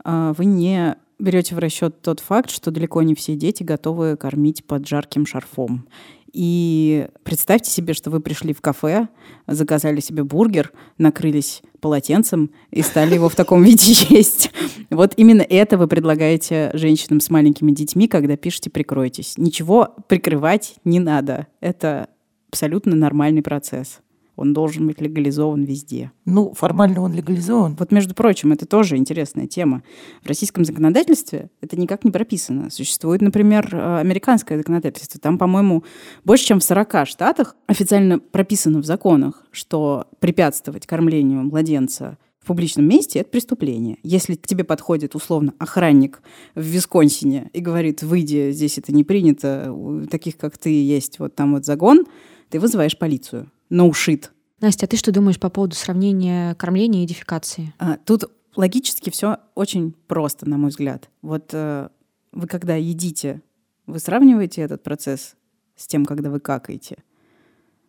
а, 0.04 0.34
вы 0.34 0.44
не 0.44 0.96
берете 1.18 1.54
в 1.54 1.58
расчет 1.58 2.00
тот 2.02 2.20
факт, 2.20 2.50
что 2.50 2.70
далеко 2.70 3.02
не 3.02 3.14
все 3.14 3.34
дети 3.34 3.62
готовы 3.62 4.16
кормить 4.16 4.64
под 4.64 4.86
жарким 4.86 5.26
шарфом. 5.26 5.88
И 6.32 7.08
представьте 7.22 7.70
себе, 7.70 7.94
что 7.94 8.10
вы 8.10 8.20
пришли 8.20 8.52
в 8.52 8.60
кафе, 8.60 9.08
заказали 9.46 10.00
себе 10.00 10.24
бургер, 10.24 10.72
накрылись 10.98 11.62
полотенцем 11.80 12.50
и 12.70 12.82
стали 12.82 13.14
его 13.14 13.28
в 13.28 13.34
таком 13.34 13.62
виде 13.64 13.94
есть. 14.10 14.50
Вот 14.90 15.14
именно 15.16 15.42
это 15.42 15.78
вы 15.78 15.88
предлагаете 15.88 16.70
женщинам 16.74 17.20
с 17.20 17.30
маленькими 17.30 17.72
детьми, 17.72 18.08
когда 18.08 18.36
пишете 18.36 18.70
«прикройтесь». 18.70 19.38
Ничего 19.38 19.94
прикрывать 20.06 20.76
не 20.84 21.00
надо. 21.00 21.46
Это 21.60 22.08
абсолютно 22.50 22.94
нормальный 22.94 23.42
процесс 23.42 24.00
он 24.38 24.52
должен 24.52 24.86
быть 24.86 25.00
легализован 25.00 25.64
везде. 25.64 26.12
Ну, 26.24 26.54
формально 26.54 27.02
он 27.02 27.12
легализован. 27.12 27.74
Вот, 27.76 27.90
между 27.90 28.14
прочим, 28.14 28.52
это 28.52 28.66
тоже 28.66 28.96
интересная 28.96 29.48
тема. 29.48 29.82
В 30.22 30.28
российском 30.28 30.64
законодательстве 30.64 31.50
это 31.60 31.78
никак 31.78 32.04
не 32.04 32.12
прописано. 32.12 32.70
Существует, 32.70 33.20
например, 33.20 33.68
э, 33.72 33.98
американское 33.98 34.56
законодательство. 34.56 35.20
Там, 35.20 35.38
по-моему, 35.38 35.82
больше, 36.24 36.46
чем 36.46 36.60
в 36.60 36.64
40 36.64 37.06
штатах 37.06 37.56
официально 37.66 38.20
прописано 38.20 38.80
в 38.80 38.86
законах, 38.86 39.44
что 39.50 40.06
препятствовать 40.20 40.86
кормлению 40.86 41.42
младенца 41.42 42.16
в 42.38 42.46
публичном 42.46 42.86
месте– 42.86 43.18
это 43.20 43.30
преступление. 43.30 43.98
Если 44.04 44.36
к 44.36 44.46
тебе 44.46 44.62
подходит, 44.62 45.16
условно, 45.16 45.52
охранник 45.58 46.22
в 46.54 46.62
Висконсине 46.62 47.50
и 47.52 47.60
говорит, 47.60 48.04
выйди, 48.04 48.52
здесь 48.52 48.78
это 48.78 48.92
не 48.92 49.02
принято, 49.02 49.72
у 49.72 50.06
таких, 50.06 50.36
как 50.36 50.56
ты, 50.58 50.70
есть 50.70 51.18
вот 51.18 51.34
там 51.34 51.54
вот 51.54 51.64
загон, 51.64 52.06
ты 52.50 52.60
вызываешь 52.60 52.96
полицию 52.96 53.50
no 53.70 53.90
shit. 53.90 54.28
Настя, 54.60 54.86
а 54.86 54.88
ты 54.88 54.96
что 54.96 55.12
думаешь 55.12 55.38
по 55.38 55.50
поводу 55.50 55.76
сравнения 55.76 56.54
кормления 56.56 57.04
и 57.04 57.06
дефекации? 57.06 57.72
А, 57.78 57.96
тут 57.96 58.24
логически 58.56 59.10
все 59.10 59.38
очень 59.54 59.92
просто, 59.92 60.48
на 60.48 60.58
мой 60.58 60.70
взгляд. 60.70 61.08
Вот 61.22 61.50
э, 61.52 61.88
вы 62.32 62.46
когда 62.48 62.74
едите, 62.74 63.40
вы 63.86 64.00
сравниваете 64.00 64.62
этот 64.62 64.82
процесс 64.82 65.36
с 65.76 65.86
тем, 65.86 66.04
когда 66.04 66.30
вы 66.30 66.40
какаете? 66.40 67.04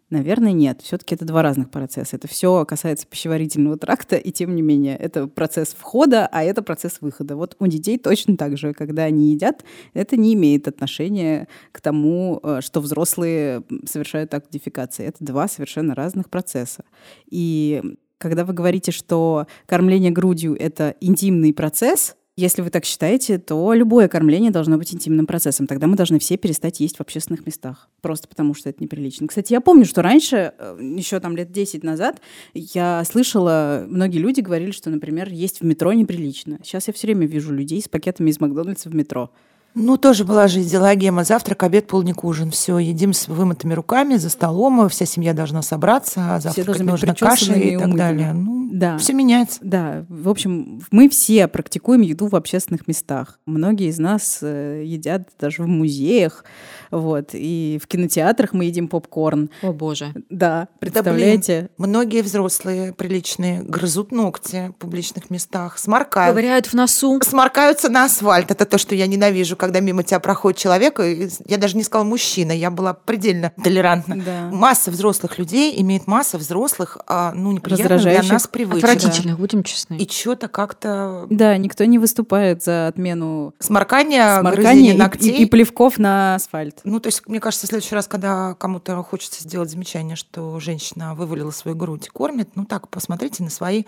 Наверное, 0.10 0.54
нет. 0.54 0.82
Все-таки 0.82 1.14
это 1.14 1.24
два 1.26 1.44
разных 1.44 1.70
процесса. 1.70 2.16
Это 2.16 2.28
все 2.28 2.66
касается 2.66 3.06
пищеварительного 3.06 3.78
тракта, 3.78 4.16
и 4.16 4.32
тем 4.32 4.56
не 4.56 4.64
менее, 4.64 4.96
это 4.98 5.28
процесс 5.28 5.76
входа, 5.78 6.28
а 6.32 6.44
это 6.44 6.64
процесс 6.64 6.98
выхода. 7.02 7.36
Вот 7.36 7.56
у 7.60 7.68
детей 7.68 8.00
точно 8.00 8.36
так 8.36 8.58
же. 8.58 8.74
Когда 8.74 9.04
они 9.04 9.32
едят, 9.32 9.64
это 9.94 10.18
не 10.18 10.34
имеет 10.34 10.68
отношения 10.68 11.48
к 11.72 11.80
тому, 11.82 12.40
э, 12.42 12.60
что 12.62 12.82
взрослые 12.82 13.64
совершают 13.86 14.34
акт 14.34 14.48
дефекации. 14.50 15.06
Это 15.06 15.24
два 15.24 15.48
совершенно 15.48 15.94
разных 15.94 16.30
процесса. 16.32 16.84
И 17.30 17.82
когда 18.18 18.46
вы 18.46 18.54
говорите, 18.54 18.92
что 18.92 19.46
кормление 19.68 20.12
грудью— 20.12 20.56
это 20.60 20.96
интимный 21.02 21.54
процесс, 21.54 22.16
если 22.40 22.62
вы 22.62 22.70
так 22.70 22.86
считаете, 22.86 23.38
то 23.38 23.74
любое 23.74 24.08
кормление 24.08 24.50
должно 24.50 24.78
быть 24.78 24.94
интимным 24.94 25.28
процессом. 25.28 25.68
Тогда 25.68 25.88
мы 25.88 25.96
должны 25.96 26.20
все 26.20 26.38
перестать 26.38 26.80
есть 26.80 26.98
в 26.98 27.02
общественных 27.02 27.46
местах. 27.46 27.90
Просто 28.02 28.28
потому, 28.28 28.54
что 28.54 28.70
это 28.70 28.82
неприлично. 28.82 29.28
Кстати, 29.28 29.52
я 29.52 29.62
помню, 29.62 29.86
что 29.86 30.02
раньше, 30.02 30.54
э, 30.58 30.78
еще 30.96 31.20
там 31.20 31.36
лет 31.36 31.52
10 31.52 31.84
назад, 31.84 32.22
я 32.54 33.04
слышала, 33.06 33.86
многие 33.88 34.20
люди 34.20 34.40
говорили, 34.40 34.72
что, 34.72 34.90
например, 34.90 35.30
есть 35.30 35.60
в 35.60 35.66
метро 35.66 35.92
неприлично. 35.92 36.60
Сейчас 36.64 36.88
я 36.88 36.94
все 36.94 37.08
время 37.08 37.28
вижу 37.28 37.54
людей 37.54 37.82
с 37.82 37.90
пакетами 37.90 38.30
из 38.30 38.40
Макдональдса 38.40 38.90
в 38.90 38.96
метро. 38.96 39.32
Ну, 39.76 39.98
тоже 39.98 40.26
была 40.26 40.48
же 40.48 40.62
идеологема. 40.62 41.24
Завтрак, 41.24 41.64
обед, 41.64 41.88
полник, 41.88 42.24
ужин. 42.24 42.50
Все, 42.52 42.80
едим 42.80 43.14
с 43.14 43.28
вымытыми 43.28 43.74
руками 43.74 44.16
за 44.16 44.30
столом, 44.30 44.90
вся 44.90 45.06
семья 45.06 45.34
должна 45.34 45.62
собраться, 45.62 46.36
а 46.36 46.40
завтракать 46.40 46.82
нужно 46.82 47.14
каши 47.14 47.54
и 47.54 47.78
так 47.78 47.96
далее. 47.96 48.34
Ну, 48.34 48.59
да. 48.72 48.98
все 48.98 49.14
меняется. 49.14 49.60
Да, 49.62 50.06
в 50.10 50.30
общем, 50.30 50.82
мы 50.92 51.10
все 51.10 51.48
практикуем 51.48 52.02
еду 52.02 52.28
в 52.28 52.36
общественных 52.36 52.88
местах. 52.88 53.40
Многие 53.46 53.88
из 53.88 54.00
нас 54.00 54.40
э, 54.42 54.84
едят 54.86 55.30
даже 55.40 55.64
в 55.64 55.68
музеях, 55.68 56.44
вот, 56.92 57.30
и 57.34 57.80
в 57.82 57.88
кинотеатрах 57.88 58.54
мы 58.54 58.66
едим 58.66 58.88
попкорн. 58.88 59.50
О, 59.62 59.74
боже. 59.74 60.14
Да, 60.30 60.68
представляете? 60.80 61.54
Да, 61.54 61.68
блин, 61.68 61.92
многие 61.92 62.22
взрослые, 62.22 62.94
приличные, 62.94 63.62
грызут 63.62 64.12
ногти 64.12 64.70
в 64.70 64.74
публичных 64.74 65.30
местах, 65.30 65.78
сморкают. 65.78 66.34
Ковыряют 66.34 66.68
в 66.68 66.74
носу. 66.74 67.20
Сморкаются 67.22 67.90
на 67.90 68.06
асфальт. 68.06 68.52
Это 68.52 68.66
то, 68.66 68.78
что 68.78 68.96
я 68.96 69.08
ненавижу, 69.08 69.56
когда 69.56 69.80
мимо 69.80 70.04
тебя 70.04 70.20
проходит 70.20 70.60
человек, 70.60 71.00
и 71.00 71.30
я 71.48 71.58
даже 71.58 71.78
не 71.78 71.84
сказала 71.84 72.06
мужчина, 72.06 72.52
я 72.52 72.72
была 72.72 72.94
предельно 72.94 73.52
толерантна. 73.64 74.18
Да. 74.18 74.50
Масса 74.52 74.92
взрослых 74.92 75.38
людей 75.38 75.80
имеет 75.82 76.08
масса 76.08 76.38
взрослых, 76.38 76.98
а, 77.08 77.34
ну, 77.34 77.52
неприятных 77.52 78.02
для 78.02 78.24
нас 78.24 78.48
привычек. 78.60 78.84
Отвратительных, 78.84 79.36
да. 79.36 79.42
будем 79.42 79.64
честны. 79.64 79.98
И 79.98 80.10
что-то 80.10 80.48
как-то... 80.48 81.28
Да, 81.30 81.56
никто 81.58 81.86
не 81.86 81.98
выступает 81.98 82.64
за 82.64 82.88
отмену... 82.88 83.54
Сморкания, 83.60 84.40
Сморкания 84.42 84.96
ногтей. 84.96 85.32
И, 85.32 85.38
и, 85.40 85.44
и 85.44 85.46
плевков 85.46 85.98
на 85.98 86.36
асфальт. 86.36 86.82
Ну, 86.84 87.00
то 87.00 87.08
есть, 87.08 87.26
мне 87.28 87.40
кажется, 87.40 87.68
в 87.68 87.70
следующий 87.70 87.96
раз, 87.96 88.08
когда 88.08 88.56
кому-то 88.56 89.02
хочется 89.04 89.44
сделать 89.44 89.70
замечание, 89.70 90.16
что 90.16 90.60
женщина 90.60 91.16
вывалила 91.16 91.52
свою 91.52 91.78
грудь 91.78 92.08
и 92.08 92.10
кормит, 92.10 92.50
ну 92.56 92.66
так, 92.66 92.90
посмотрите 92.90 93.44
на 93.44 93.50
свои, 93.50 93.84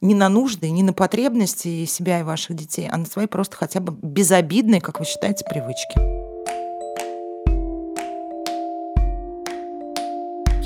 не 0.00 0.14
на 0.14 0.28
нужды, 0.28 0.70
не 0.70 0.82
на 0.82 0.92
потребности 0.92 1.84
себя 1.84 2.20
и 2.20 2.22
ваших 2.24 2.56
детей, 2.56 2.88
а 2.90 2.96
на 2.96 3.06
свои 3.06 3.26
просто 3.26 3.56
хотя 3.56 3.80
бы 3.80 3.96
безобидные, 4.02 4.80
как 4.80 4.98
вы 4.98 5.06
считаете, 5.06 5.44
привычки. 5.48 6.00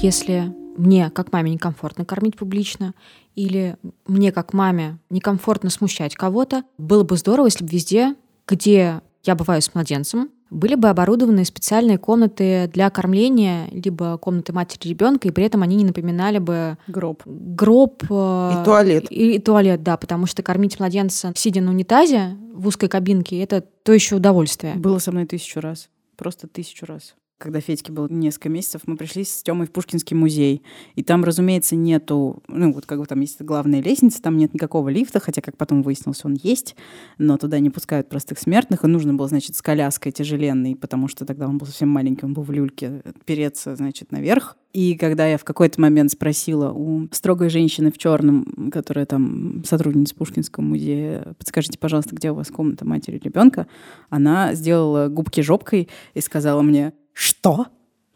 Если 0.02 0.59
мне, 0.76 1.10
как 1.10 1.32
маме, 1.32 1.52
некомфортно 1.52 2.04
кормить 2.04 2.36
публично, 2.36 2.94
или 3.34 3.76
мне, 4.06 4.32
как 4.32 4.52
маме, 4.52 4.98
некомфортно 5.10 5.70
смущать 5.70 6.14
кого-то, 6.14 6.64
было 6.78 7.04
бы 7.04 7.16
здорово, 7.16 7.46
если 7.46 7.64
бы 7.64 7.70
везде, 7.70 8.14
где 8.46 9.00
я 9.24 9.34
бываю 9.34 9.62
с 9.62 9.74
младенцем, 9.74 10.30
были 10.50 10.74
бы 10.74 10.88
оборудованы 10.88 11.44
специальные 11.44 11.98
комнаты 11.98 12.68
для 12.72 12.90
кормления, 12.90 13.68
либо 13.70 14.18
комнаты 14.18 14.52
матери 14.52 14.88
ребенка, 14.88 15.28
и 15.28 15.30
при 15.30 15.44
этом 15.44 15.62
они 15.62 15.76
не 15.76 15.84
напоминали 15.84 16.38
бы 16.38 16.76
гроб. 16.88 17.22
Гроб. 17.24 18.02
Э, 18.10 18.60
и 18.60 18.64
туалет. 18.64 19.06
И, 19.10 19.36
и 19.36 19.38
туалет, 19.38 19.84
да, 19.84 19.96
потому 19.96 20.26
что 20.26 20.42
кормить 20.42 20.80
младенца, 20.80 21.32
сидя 21.36 21.60
на 21.60 21.70
унитазе 21.70 22.36
в 22.52 22.66
узкой 22.66 22.88
кабинке, 22.88 23.40
это 23.40 23.60
то 23.60 23.92
еще 23.92 24.16
удовольствие. 24.16 24.74
Было 24.74 24.98
со 24.98 25.12
мной 25.12 25.26
тысячу 25.26 25.60
раз. 25.60 25.88
Просто 26.16 26.48
тысячу 26.48 26.84
раз 26.84 27.14
когда 27.40 27.60
Федьке 27.60 27.90
было 27.90 28.06
несколько 28.08 28.50
месяцев, 28.50 28.82
мы 28.84 28.96
пришли 28.96 29.24
с 29.24 29.42
Тёмой 29.42 29.66
в 29.66 29.72
Пушкинский 29.72 30.14
музей. 30.14 30.62
И 30.94 31.02
там, 31.02 31.24
разумеется, 31.24 31.74
нету... 31.74 32.42
Ну, 32.48 32.72
вот 32.72 32.84
как 32.84 33.00
бы 33.00 33.06
там 33.06 33.20
есть 33.20 33.40
главная 33.40 33.80
лестница, 33.80 34.20
там 34.20 34.36
нет 34.36 34.52
никакого 34.52 34.90
лифта, 34.90 35.20
хотя, 35.20 35.40
как 35.40 35.56
потом 35.56 35.82
выяснилось, 35.82 36.24
он 36.24 36.34
есть, 36.34 36.76
но 37.16 37.38
туда 37.38 37.58
не 37.58 37.70
пускают 37.70 38.10
простых 38.10 38.38
смертных, 38.38 38.84
и 38.84 38.86
нужно 38.86 39.14
было, 39.14 39.26
значит, 39.26 39.56
с 39.56 39.62
коляской 39.62 40.12
тяжеленной, 40.12 40.76
потому 40.76 41.08
что 41.08 41.24
тогда 41.24 41.48
он 41.48 41.56
был 41.56 41.66
совсем 41.66 41.88
маленький, 41.88 42.26
он 42.26 42.34
был 42.34 42.42
в 42.42 42.50
люльке, 42.50 43.02
переться, 43.24 43.74
значит, 43.74 44.12
наверх. 44.12 44.56
И 44.72 44.94
когда 44.94 45.26
я 45.26 45.36
в 45.36 45.44
какой-то 45.44 45.80
момент 45.80 46.12
спросила 46.12 46.70
у 46.70 47.08
строгой 47.10 47.48
женщины 47.48 47.90
в 47.90 47.98
черном, 47.98 48.70
которая 48.70 49.06
там 49.06 49.64
сотрудница 49.64 50.14
Пушкинского 50.14 50.62
музея, 50.62 51.34
подскажите, 51.38 51.78
пожалуйста, 51.78 52.14
где 52.14 52.30
у 52.30 52.34
вас 52.34 52.48
комната 52.48 52.84
матери 52.84 53.18
ребенка, 53.18 53.66
она 54.10 54.54
сделала 54.54 55.08
губки 55.08 55.40
жопкой 55.40 55.88
и 56.14 56.20
сказала 56.20 56.62
мне, 56.62 56.92
что? 57.20 57.66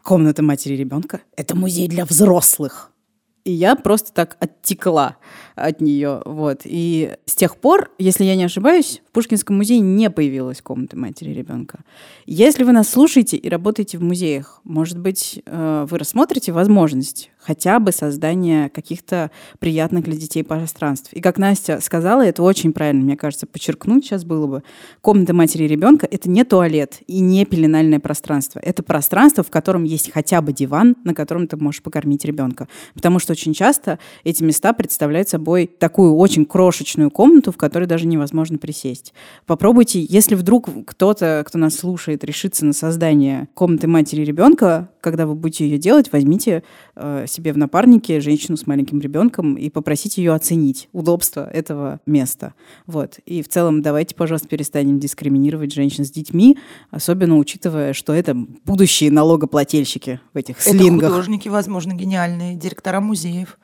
Комната 0.01 0.41
матери 0.41 0.75
ребенка? 0.75 1.21
Это 1.37 1.55
музей 1.55 1.87
для 1.87 2.05
взрослых. 2.05 2.91
И 3.45 3.51
я 3.51 3.75
просто 3.75 4.11
так 4.11 4.37
оттекла 4.39 5.17
от 5.55 5.79
нее. 5.79 6.23
Вот. 6.25 6.61
И 6.65 7.13
с 7.25 7.35
тех 7.35 7.57
пор, 7.57 7.91
если 7.99 8.23
я 8.23 8.35
не 8.35 8.43
ошибаюсь, 8.43 9.03
в 9.07 9.11
Пушкинском 9.11 9.55
музее 9.55 9.79
не 9.79 10.09
появилась 10.09 10.63
комната 10.63 10.97
матери 10.97 11.29
ребенка. 11.29 11.81
Если 12.25 12.63
вы 12.63 12.71
нас 12.71 12.89
слушаете 12.89 13.37
и 13.37 13.47
работаете 13.47 13.99
в 13.99 14.03
музеях, 14.03 14.61
может 14.63 14.97
быть, 14.97 15.43
э, 15.45 15.85
вы 15.87 15.97
рассмотрите 15.99 16.51
возможность 16.51 17.29
хотя 17.37 17.79
бы 17.79 17.91
создания 17.91 18.69
каких-то 18.69 19.29
приятных 19.59 20.05
для 20.05 20.15
детей 20.15 20.43
пространств. 20.43 21.13
И 21.13 21.21
как 21.21 21.37
Настя 21.37 21.79
сказала, 21.79 22.25
это 22.25 22.41
очень 22.41 22.73
правильно, 22.73 23.03
мне 23.03 23.15
кажется, 23.15 23.45
подчеркнуть 23.45 24.03
сейчас 24.03 24.23
было 24.23 24.47
бы. 24.47 24.63
Комната 25.01 25.33
матери 25.33 25.65
ребенка— 25.65 26.07
это 26.11 26.27
не 26.27 26.43
туалет 26.43 27.01
и 27.05 27.19
не 27.19 27.45
пеленальное 27.45 27.99
пространство. 27.99 28.59
Это 28.59 28.81
пространство, 28.81 29.43
в 29.43 29.51
котором 29.51 29.83
есть 29.83 30.11
хотя 30.11 30.41
бы 30.41 30.53
диван, 30.53 30.95
на 31.03 31.13
котором 31.13 31.47
ты 31.47 31.55
можешь 31.57 31.83
покормить 31.83 32.25
ребенка. 32.25 32.67
Потому 32.95 33.19
что 33.19 33.34
очень 33.35 33.53
часто 33.53 33.99
эти 34.23 34.43
места 34.43 34.73
представляют 34.73 35.29
собой 35.29 35.67
такую 35.67 36.15
очень 36.15 36.45
крошечную 36.45 37.11
комнату, 37.11 37.51
в 37.51 37.57
которой 37.57 37.85
даже 37.85 38.07
невозможно 38.07 38.57
присесть. 38.57 39.13
Попробуйте, 39.45 40.01
если 40.01 40.35
вдруг 40.35 40.69
кто-то, 40.85 41.43
кто 41.45 41.57
нас 41.57 41.75
слушает, 41.75 42.23
решится 42.23 42.65
на 42.65 42.73
создание 42.73 43.49
комнаты 43.53 43.87
матери 43.87 44.23
ребенка, 44.23 44.89
когда 45.01 45.27
вы 45.27 45.35
будете 45.35 45.65
ее 45.65 45.77
делать, 45.77 46.11
возьмите 46.11 46.63
э, 46.95 47.25
себе 47.27 47.53
в 47.53 47.57
напарнике 47.57 48.21
женщину 48.21 48.57
с 48.57 48.65
маленьким 48.65 48.99
ребенком 48.99 49.55
и 49.55 49.69
попросите 49.69 50.23
ее 50.23 50.33
оценить 50.33 50.89
удобство 50.93 51.47
этого 51.47 51.99
места. 52.05 52.53
Вот. 52.87 53.19
И 53.25 53.43
в 53.43 53.49
целом 53.49 53.81
давайте, 53.81 54.15
пожалуйста, 54.15 54.47
перестанем 54.47 54.99
дискриминировать 54.99 55.73
женщин 55.73 56.05
с 56.05 56.11
детьми, 56.11 56.57
особенно 56.89 57.37
учитывая, 57.37 57.93
что 57.93 58.13
это 58.13 58.33
будущие 58.33 59.11
налогоплательщики 59.11 60.19
в 60.33 60.37
этих 60.37 60.61
слингах. 60.61 61.09
Это 61.09 61.11
художники, 61.11 61.49
возможно, 61.49 61.93
гениальные, 61.93 62.55
директора 62.55 62.99
музеев. 63.25 63.57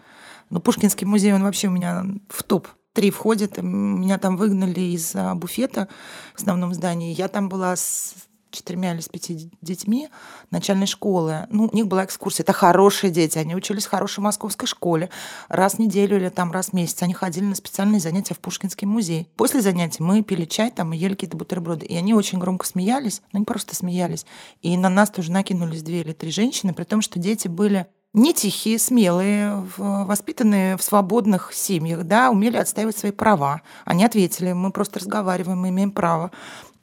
Но 0.49 0.59
Пушкинский 0.59 1.07
музей, 1.07 1.33
он 1.33 1.43
вообще 1.43 1.67
у 1.67 1.71
меня 1.71 2.05
в 2.29 2.43
топ 2.43 2.67
три 2.93 3.11
входит. 3.11 3.61
Меня 3.61 4.17
там 4.17 4.35
выгнали 4.35 4.81
из 4.81 5.15
буфета 5.35 5.87
в 6.35 6.41
основном 6.41 6.73
здании. 6.73 7.13
Я 7.13 7.27
там 7.27 7.47
была 7.47 7.75
с 7.75 8.15
четырьмя 8.49 8.93
или 8.93 8.99
с 8.99 9.07
пяти 9.07 9.49
детьми 9.61 10.09
начальной 10.49 10.87
школы. 10.87 11.47
Ну, 11.51 11.69
у 11.71 11.73
них 11.73 11.87
была 11.87 12.03
экскурсия. 12.03 12.43
Это 12.43 12.51
хорошие 12.51 13.09
дети. 13.09 13.37
Они 13.37 13.55
учились 13.55 13.85
в 13.85 13.89
хорошей 13.89 14.19
московской 14.19 14.67
школе. 14.67 15.09
Раз 15.47 15.75
в 15.75 15.79
неделю 15.79 16.17
или 16.17 16.27
там 16.27 16.51
раз 16.51 16.67
в 16.67 16.73
месяц 16.73 17.01
они 17.01 17.13
ходили 17.13 17.45
на 17.45 17.55
специальные 17.55 18.01
занятия 18.01 18.33
в 18.33 18.39
Пушкинский 18.39 18.87
музей. 18.87 19.29
После 19.37 19.61
занятий 19.61 20.03
мы 20.03 20.21
пили 20.21 20.43
чай 20.43 20.69
там 20.69 20.91
и 20.91 20.97
ели 20.97 21.13
какие-то 21.13 21.37
бутерброды. 21.37 21.85
И 21.85 21.95
они 21.95 22.13
очень 22.13 22.39
громко 22.39 22.65
смеялись. 22.65 23.21
Ну, 23.31 23.37
они 23.37 23.45
просто 23.45 23.73
смеялись. 23.73 24.25
И 24.61 24.75
на 24.75 24.89
нас 24.89 25.09
тоже 25.09 25.31
накинулись 25.31 25.81
две 25.81 26.01
или 26.01 26.11
три 26.11 26.29
женщины, 26.29 26.73
при 26.73 26.83
том, 26.83 27.01
что 27.01 27.19
дети 27.19 27.47
были 27.47 27.87
не 28.13 28.33
тихие, 28.33 28.77
смелые, 28.77 29.65
воспитанные 29.77 30.75
в 30.77 30.83
свободных 30.83 31.53
семьях, 31.53 32.03
да, 32.03 32.29
умели 32.29 32.57
отстаивать 32.57 32.97
свои 32.97 33.11
права. 33.11 33.61
Они 33.85 34.03
ответили, 34.03 34.51
мы 34.51 34.71
просто 34.71 34.99
разговариваем, 34.99 35.59
мы 35.59 35.69
имеем 35.69 35.91
право. 35.91 36.31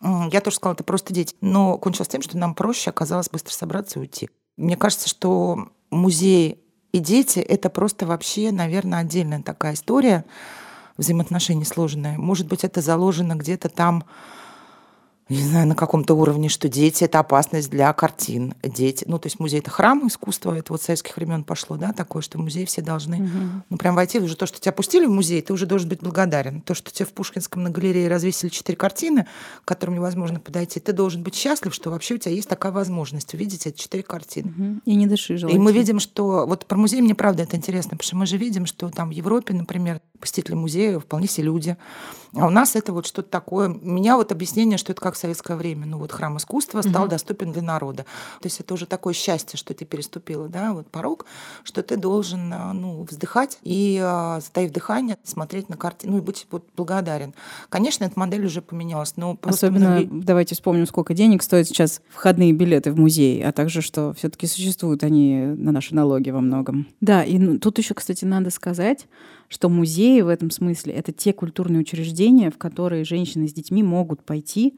Я 0.01 0.41
тоже 0.41 0.57
сказала, 0.57 0.75
это 0.75 0.85
просто 0.85 1.13
дети. 1.13 1.35
Но 1.41 1.77
кончилось 1.77 2.09
тем, 2.09 2.23
что 2.23 2.39
нам 2.39 2.55
проще 2.55 2.91
оказалось 2.91 3.29
быстро 3.29 3.53
собраться 3.53 3.99
и 3.99 4.03
уйти. 4.03 4.31
Мне 4.57 4.77
кажется, 4.77 5.09
что 5.09 5.69
музей 5.91 6.65
и 6.93 6.99
дети— 6.99 7.39
это 7.41 7.69
просто 7.69 8.07
вообще, 8.07 8.51
наверное, 8.51 9.01
отдельная 9.01 9.43
такая 9.43 9.75
история, 9.75 10.25
взаимоотношений 10.97 11.65
сложная. 11.65 12.17
Может 12.17 12.47
быть, 12.47 12.65
это 12.65 12.81
заложено 12.81 13.35
где-то 13.35 13.69
там 13.69 14.05
не 15.29 15.43
знаю, 15.43 15.67
на 15.67 15.75
каком-то 15.75 16.15
уровне, 16.15 16.49
что 16.49 16.69
дети— 16.69 17.05
это 17.05 17.19
опасность 17.19 17.71
для 17.71 17.93
картин. 17.93 18.55
Дети, 18.63 19.05
ну, 19.07 19.19
то 19.19 19.27
есть 19.27 19.39
музей— 19.41 19.61
это 19.61 19.71
храм 19.71 20.07
искусства, 20.07 20.55
это 20.55 20.73
вот 20.73 20.83
с 20.83 20.87
советских 20.87 21.17
времен 21.17 21.45
пошло, 21.45 21.77
да, 21.77 21.93
такое, 21.93 22.23
что 22.23 22.39
в 22.39 22.41
музей 22.41 22.65
все 22.65 22.81
должны, 22.81 23.17
угу. 23.17 23.63
ну, 23.69 23.77
прям 23.77 23.95
войти, 23.95 24.19
уже 24.19 24.37
то, 24.37 24.47
что 24.47 24.61
тебя 24.61 24.73
пустили 24.73 25.07
в 25.07 25.11
музей, 25.11 25.43
ты 25.43 25.53
уже 25.53 25.67
должен 25.67 25.89
быть 25.89 26.01
благодарен. 26.01 26.61
То, 26.63 26.75
что 26.75 26.91
тебе 26.91 27.07
в 27.07 27.13
Пушкинском 27.13 27.63
на 27.63 27.71
галерее 27.71 28.09
развесили 28.09 28.51
четыре 28.51 28.77
картины, 28.77 29.27
к 29.65 29.69
которым 29.69 29.97
невозможно 29.97 30.41
подойти, 30.41 30.81
ты 30.81 30.93
должен 30.93 31.23
быть 31.23 31.35
счастлив, 31.35 31.75
что 31.75 31.91
вообще 31.91 32.15
у 32.15 32.19
тебя 32.19 32.33
есть 32.33 32.49
такая 32.49 32.73
возможность 32.73 33.35
увидеть 33.35 33.67
эти 33.67 33.79
четыре 33.79 34.03
картины. 34.03 34.51
Угу. 34.51 34.81
И 34.87 34.95
не 34.95 35.07
дыши, 35.07 35.37
желательно. 35.37 35.61
И 35.61 35.65
мы 35.65 35.73
видим, 35.73 36.01
что... 36.01 36.47
Вот 36.47 36.67
про 36.67 36.77
музей 36.77 37.01
мне 37.03 37.15
правда 37.15 37.43
это 37.43 37.57
интересно, 37.57 37.91
потому 37.91 38.07
что 38.07 38.17
мы 38.17 38.27
же 38.27 38.37
видим, 38.39 38.67
что 38.67 38.89
там 38.89 39.11
в 39.11 39.13
Европе, 39.13 39.53
например, 39.55 40.01
посетители 40.21 40.55
музея 40.55 40.99
вполне 40.99 41.27
себе 41.27 41.47
люди. 41.47 41.77
А 42.35 42.47
у 42.47 42.51
нас 42.51 42.77
это 42.77 42.93
вот 42.93 43.07
что-то 43.07 43.29
такое. 43.31 43.69
У 43.69 43.89
меня 43.89 44.17
вот 44.17 44.33
объяснение, 44.33 44.79
что 44.79 44.93
это 44.93 45.01
как 45.01 45.15
в 45.15 45.19
советское 45.19 45.57
время. 45.57 45.87
Ну 45.87 45.99
вот 45.99 46.13
храм 46.13 46.37
искусства 46.37 46.83
стал 46.83 47.05
угу. 47.05 47.11
доступен 47.11 47.53
для 47.53 47.63
народа. 47.63 48.05
То 48.41 48.47
есть 48.47 48.61
это 48.61 48.75
уже 48.75 48.87
такое 48.87 49.15
счастье, 49.15 49.57
что 49.57 49.75
ты 49.75 49.85
переступила, 49.85 50.49
да, 50.49 50.73
вот 50.73 50.89
порог, 50.89 51.25
что 51.65 51.83
ты 51.83 51.97
должен, 51.97 52.53
а, 52.53 52.73
ну, 52.73 53.07
вздыхать 53.09 53.59
и, 53.63 54.01
а, 54.03 54.41
затаив 54.41 54.73
дыхание, 54.73 55.17
смотреть 55.25 55.69
на 55.69 55.77
картину, 55.77 56.13
ну 56.13 56.19
и 56.19 56.21
быть 56.23 56.47
вот 56.51 56.65
благодарен. 56.77 57.35
Конечно, 57.69 58.05
эта 58.05 58.19
модель 58.19 58.45
уже 58.47 58.63
поменялась, 58.63 59.15
но 59.17 59.39
Особенно, 59.43 59.91
многие... 59.91 60.23
давайте 60.23 60.55
вспомним, 60.55 60.87
сколько 60.87 61.15
денег 61.15 61.43
стоят 61.43 61.69
сейчас 61.69 62.01
входные 62.11 62.53
билеты 62.53 62.93
в 62.93 62.99
музей, 62.99 63.45
а 63.45 63.53
также, 63.53 63.83
что 63.83 64.13
все 64.15 64.29
таки 64.29 64.47
существуют 64.47 65.03
они 65.03 65.37
на 65.37 65.73
наши 65.73 65.95
налоги 65.95 66.31
во 66.31 66.41
многом. 66.41 66.87
Да, 67.01 67.25
и 67.25 67.39
ну, 67.39 67.59
тут 67.59 67.79
еще, 67.79 67.95
кстати, 67.95 68.25
надо 68.25 68.51
сказать, 68.51 69.07
что 69.49 69.69
музей 69.69 70.08
музеи 70.09 70.21
в 70.23 70.29
этом 70.29 70.51
смысле— 70.51 70.93
это 70.95 71.13
те 71.13 71.33
культурные 71.33 71.81
учреждения, 71.81 72.51
в 72.51 72.59
которые 72.59 73.05
женщины 73.05 73.47
с 73.49 73.53
детьми 73.53 73.83
могут 73.83 74.23
пойти, 74.23 74.75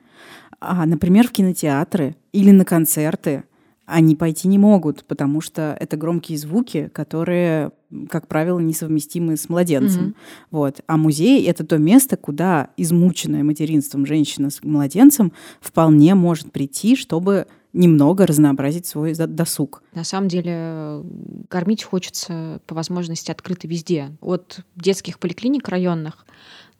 а, 0.60 0.86
например, 0.86 1.28
в 1.28 1.32
кинотеатры 1.32 2.16
или 2.32 2.50
на 2.50 2.64
концерты, 2.64 3.44
они 3.86 4.14
пойти 4.14 4.46
не 4.46 4.58
могут, 4.58 5.04
потому 5.04 5.40
что 5.40 5.76
это 5.80 5.96
громкие 5.96 6.38
звуки, 6.38 6.90
которые, 6.92 7.72
как 8.08 8.28
правило, 8.28 8.60
несовместимы 8.60 9.36
с 9.36 9.48
младенцем. 9.48 10.02
Mm-hmm. 10.02 10.14
Вот. 10.52 10.80
А 10.86 10.96
музей— 10.96 11.44
это 11.46 11.64
то 11.64 11.78
место, 11.78 12.16
куда 12.16 12.68
измученная 12.76 13.42
материнством 13.42 14.06
женщина 14.06 14.50
с 14.50 14.62
младенцем 14.62 15.32
вполне 15.60 16.14
может 16.14 16.52
прийти, 16.52 16.94
чтобы 16.94 17.46
немного 17.72 18.26
разнообразить 18.26 18.86
свой 18.86 19.14
досуг. 19.14 19.82
На 19.94 20.04
самом 20.04 20.28
деле 20.28 21.02
кормить 21.48 21.84
хочется 21.84 22.60
по 22.66 22.74
возможности 22.74 23.30
открыто 23.30 23.68
везде. 23.68 24.16
От 24.20 24.60
детских 24.76 25.18
поликлиник 25.18 25.68
районных 25.68 26.26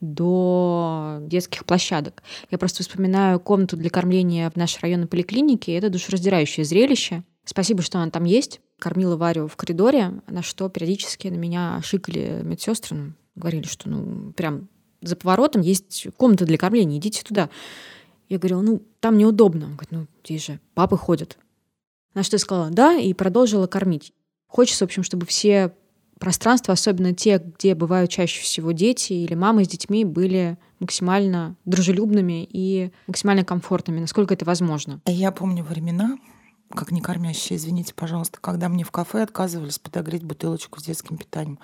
до 0.01 1.19
детских 1.23 1.65
площадок. 1.65 2.23
Я 2.51 2.59
просто 2.59 2.83
вспоминаю 2.83 3.39
комнату 3.39 3.77
для 3.77 3.91
кормления 3.91 4.51
в 4.51 4.57
нашей 4.57 4.81
районной 4.81 5.07
поликлинике. 5.07 5.75
Это 5.75 5.91
душераздирающее 5.91 6.65
зрелище. 6.65 7.23
Спасибо, 7.45 7.83
что 7.83 7.99
она 7.99 8.11
там 8.11 8.25
есть. 8.25 8.61
Кормила 8.79 9.17
Варю 9.17 9.47
в 9.47 9.57
коридоре, 9.57 10.23
на 10.27 10.43
что 10.43 10.69
периодически 10.71 11.29
на 11.29 11.37
меня 11.37 11.81
шикали 11.85 12.41
медсестры. 12.43 12.97
Ну, 12.97 13.13
говорили, 13.37 13.67
что 13.67 13.91
ну 13.91 14.33
прям 14.33 14.69
за 15.03 15.17
поворотом 15.17 15.63
есть 15.63 16.09
комната 16.17 16.45
для 16.47 16.59
кормления, 16.59 16.99
идите 16.99 17.23
туда. 17.23 17.51
Я 18.31 18.39
говорила, 18.39 18.63
ну, 18.63 18.83
там 19.01 19.19
неудобно. 19.19 19.67
Он 19.67 19.73
говорит, 19.73 19.91
ну, 19.91 20.07
здесь 20.25 20.47
же 20.47 20.61
папы 20.75 20.97
ходят. 20.97 21.37
На 22.15 22.23
что 22.23 22.37
я 22.37 22.39
сказала, 22.39 22.71
да, 22.71 22.95
и 22.95 23.13
продолжила 23.13 23.67
кормить. 23.67 24.13
Хочется, 24.47 24.85
в 24.85 24.89
общем, 24.89 25.03
чтобы 25.03 25.27
все 25.27 25.75
пространства, 26.19 26.73
особенно 26.73 27.13
те, 27.13 27.39
где 27.39 27.75
бывают 27.75 28.11
чаще 28.11 28.41
всего 28.43 28.73
дети 28.73 29.13
или 29.13 29.35
мамы 29.35 29.65
с 29.65 29.69
детьми, 29.69 30.05
были 30.05 30.59
максимально 30.79 31.57
дружелюбными 31.65 32.49
и 32.49 32.93
максимально 33.09 33.45
комфортными, 33.45 34.01
насколько 34.01 34.35
это 34.35 34.45
возможно. 34.45 35.01
Я 35.07 35.33
помню 35.33 35.65
времена, 35.65 36.17
как 36.71 36.93
не 36.93 37.01
кормящие, 37.01 37.57
извините, 37.57 37.95
пожалуйста, 37.95 38.39
когда 38.41 38.69
мне 38.69 38.85
в 38.85 38.93
кафе 38.93 39.23
отказывались 39.23 39.79
подогреть 39.79 40.23
бутылочку 40.23 40.79
с 40.79 40.85
детским 40.85 41.17
питанием. 41.17 41.59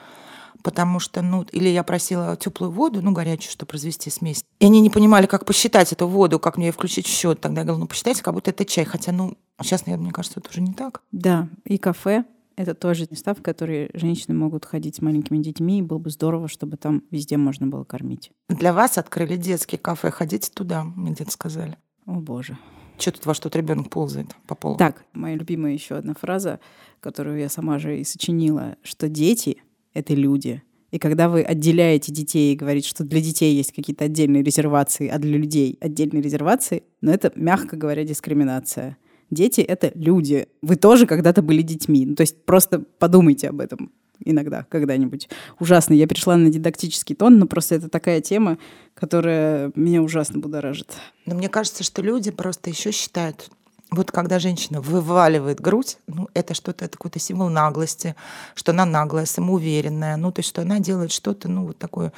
Потому 0.62 0.98
что, 0.98 1.22
ну, 1.22 1.42
или 1.52 1.68
я 1.68 1.82
просила 1.82 2.36
теплую 2.36 2.72
воду, 2.72 3.02
ну, 3.02 3.12
горячую, 3.12 3.50
чтобы 3.50 3.72
развести 3.72 4.10
смесь. 4.10 4.44
И 4.60 4.66
они 4.66 4.80
не 4.80 4.90
понимали, 4.90 5.26
как 5.26 5.44
посчитать 5.44 5.92
эту 5.92 6.06
воду, 6.08 6.38
как 6.38 6.56
мне 6.56 6.66
ее 6.66 6.72
включить 6.72 7.06
в 7.06 7.10
счет. 7.10 7.40
Тогда 7.40 7.60
я 7.60 7.64
говорила, 7.64 7.84
ну, 7.84 7.88
посчитайте, 7.88 8.22
как 8.22 8.34
будто 8.34 8.50
это 8.50 8.64
чай. 8.64 8.84
Хотя, 8.84 9.12
ну, 9.12 9.36
сейчас, 9.62 9.86
мне 9.86 10.10
кажется, 10.10 10.40
это 10.40 10.50
уже 10.50 10.60
не 10.60 10.72
так. 10.72 11.02
Да, 11.12 11.48
и 11.64 11.78
кафе 11.78 12.24
это 12.56 12.74
тоже 12.74 13.06
места, 13.10 13.34
в 13.34 13.42
которые 13.42 13.90
женщины 13.92 14.34
могут 14.34 14.64
ходить 14.64 14.96
с 14.96 15.02
маленькими 15.02 15.38
детьми, 15.38 15.78
и 15.78 15.82
было 15.82 15.98
бы 15.98 16.10
здорово, 16.10 16.48
чтобы 16.48 16.76
там 16.78 17.02
везде 17.10 17.36
можно 17.36 17.66
было 17.66 17.84
кормить. 17.84 18.32
Для 18.48 18.72
вас 18.72 18.98
открыли 18.98 19.36
детские 19.36 19.78
кафе, 19.78 20.10
ходите 20.10 20.50
туда, 20.50 20.84
мне 20.84 21.12
где-то 21.12 21.30
сказали. 21.30 21.76
О 22.06 22.14
боже. 22.14 22.58
Что 22.98 23.12
тут 23.12 23.26
ваш 23.26 23.40
тут 23.40 23.54
ребенок 23.56 23.90
ползает 23.90 24.34
по 24.46 24.54
полу? 24.54 24.76
Так, 24.76 25.04
моя 25.12 25.36
любимая 25.36 25.74
еще 25.74 25.96
одна 25.96 26.14
фраза, 26.14 26.60
которую 27.00 27.38
я 27.38 27.50
сама 27.50 27.78
же 27.78 28.00
и 28.00 28.04
сочинила, 28.04 28.76
что 28.82 29.08
дети— 29.08 29.58
это 29.96 30.14
люди. 30.14 30.62
И 30.90 30.98
когда 30.98 31.28
вы 31.28 31.42
отделяете 31.42 32.12
детей 32.12 32.52
и 32.52 32.56
говорите, 32.56 32.88
что 32.88 33.04
для 33.04 33.20
детей 33.20 33.54
есть 33.54 33.72
какие-то 33.72 34.04
отдельные 34.04 34.42
резервации, 34.42 35.08
а 35.08 35.18
для 35.18 35.36
людей 35.36 35.76
отдельные 35.80 36.22
резервации, 36.22 36.84
но 37.00 37.10
ну, 37.10 37.14
это, 37.14 37.32
мягко 37.34 37.76
говоря, 37.76 38.04
дискриминация. 38.04 38.96
Дети— 39.30 39.60
это 39.62 39.90
люди. 39.94 40.46
Вы 40.62 40.76
тоже 40.76 41.06
когда-то 41.06 41.42
были 41.42 41.62
детьми. 41.62 42.06
Ну, 42.06 42.14
то 42.14 42.20
есть 42.20 42.44
просто 42.44 42.84
подумайте 42.98 43.48
об 43.48 43.60
этом 43.60 43.90
иногда, 44.24 44.64
когда-нибудь. 44.68 45.28
Ужасно. 45.58 45.94
Я 45.94 46.06
перешла 46.06 46.36
на 46.36 46.50
дидактический 46.50 47.16
тон, 47.16 47.38
но 47.38 47.46
просто 47.46 47.74
это 47.74 47.88
такая 47.88 48.20
тема, 48.20 48.58
которая 48.94 49.72
меня 49.74 50.02
ужасно 50.02 50.38
будоражит. 50.38 50.94
Но 51.26 51.34
мне 51.34 51.48
кажется, 51.48 51.84
что 51.84 52.02
люди 52.02 52.30
просто 52.30 52.70
еще 52.70 52.92
считают, 52.92 53.50
вот 53.90 54.10
когда 54.10 54.38
женщина 54.38 54.80
вываливает 54.80 55.60
грудь, 55.60 55.98
ну, 56.06 56.28
это 56.34 56.54
что-то, 56.54 56.84
это 56.84 56.96
какой-то 56.96 57.18
символ 57.18 57.48
наглости, 57.48 58.16
что 58.54 58.72
она 58.72 58.84
наглая, 58.84 59.26
самоуверенная, 59.26 60.16
ну, 60.16 60.32
то 60.32 60.40
есть, 60.40 60.48
что 60.48 60.62
она 60.62 60.80
делает 60.80 61.12
что-то, 61.12 61.48
ну, 61.48 61.66
вот 61.66 61.78
такое, 61.78 62.12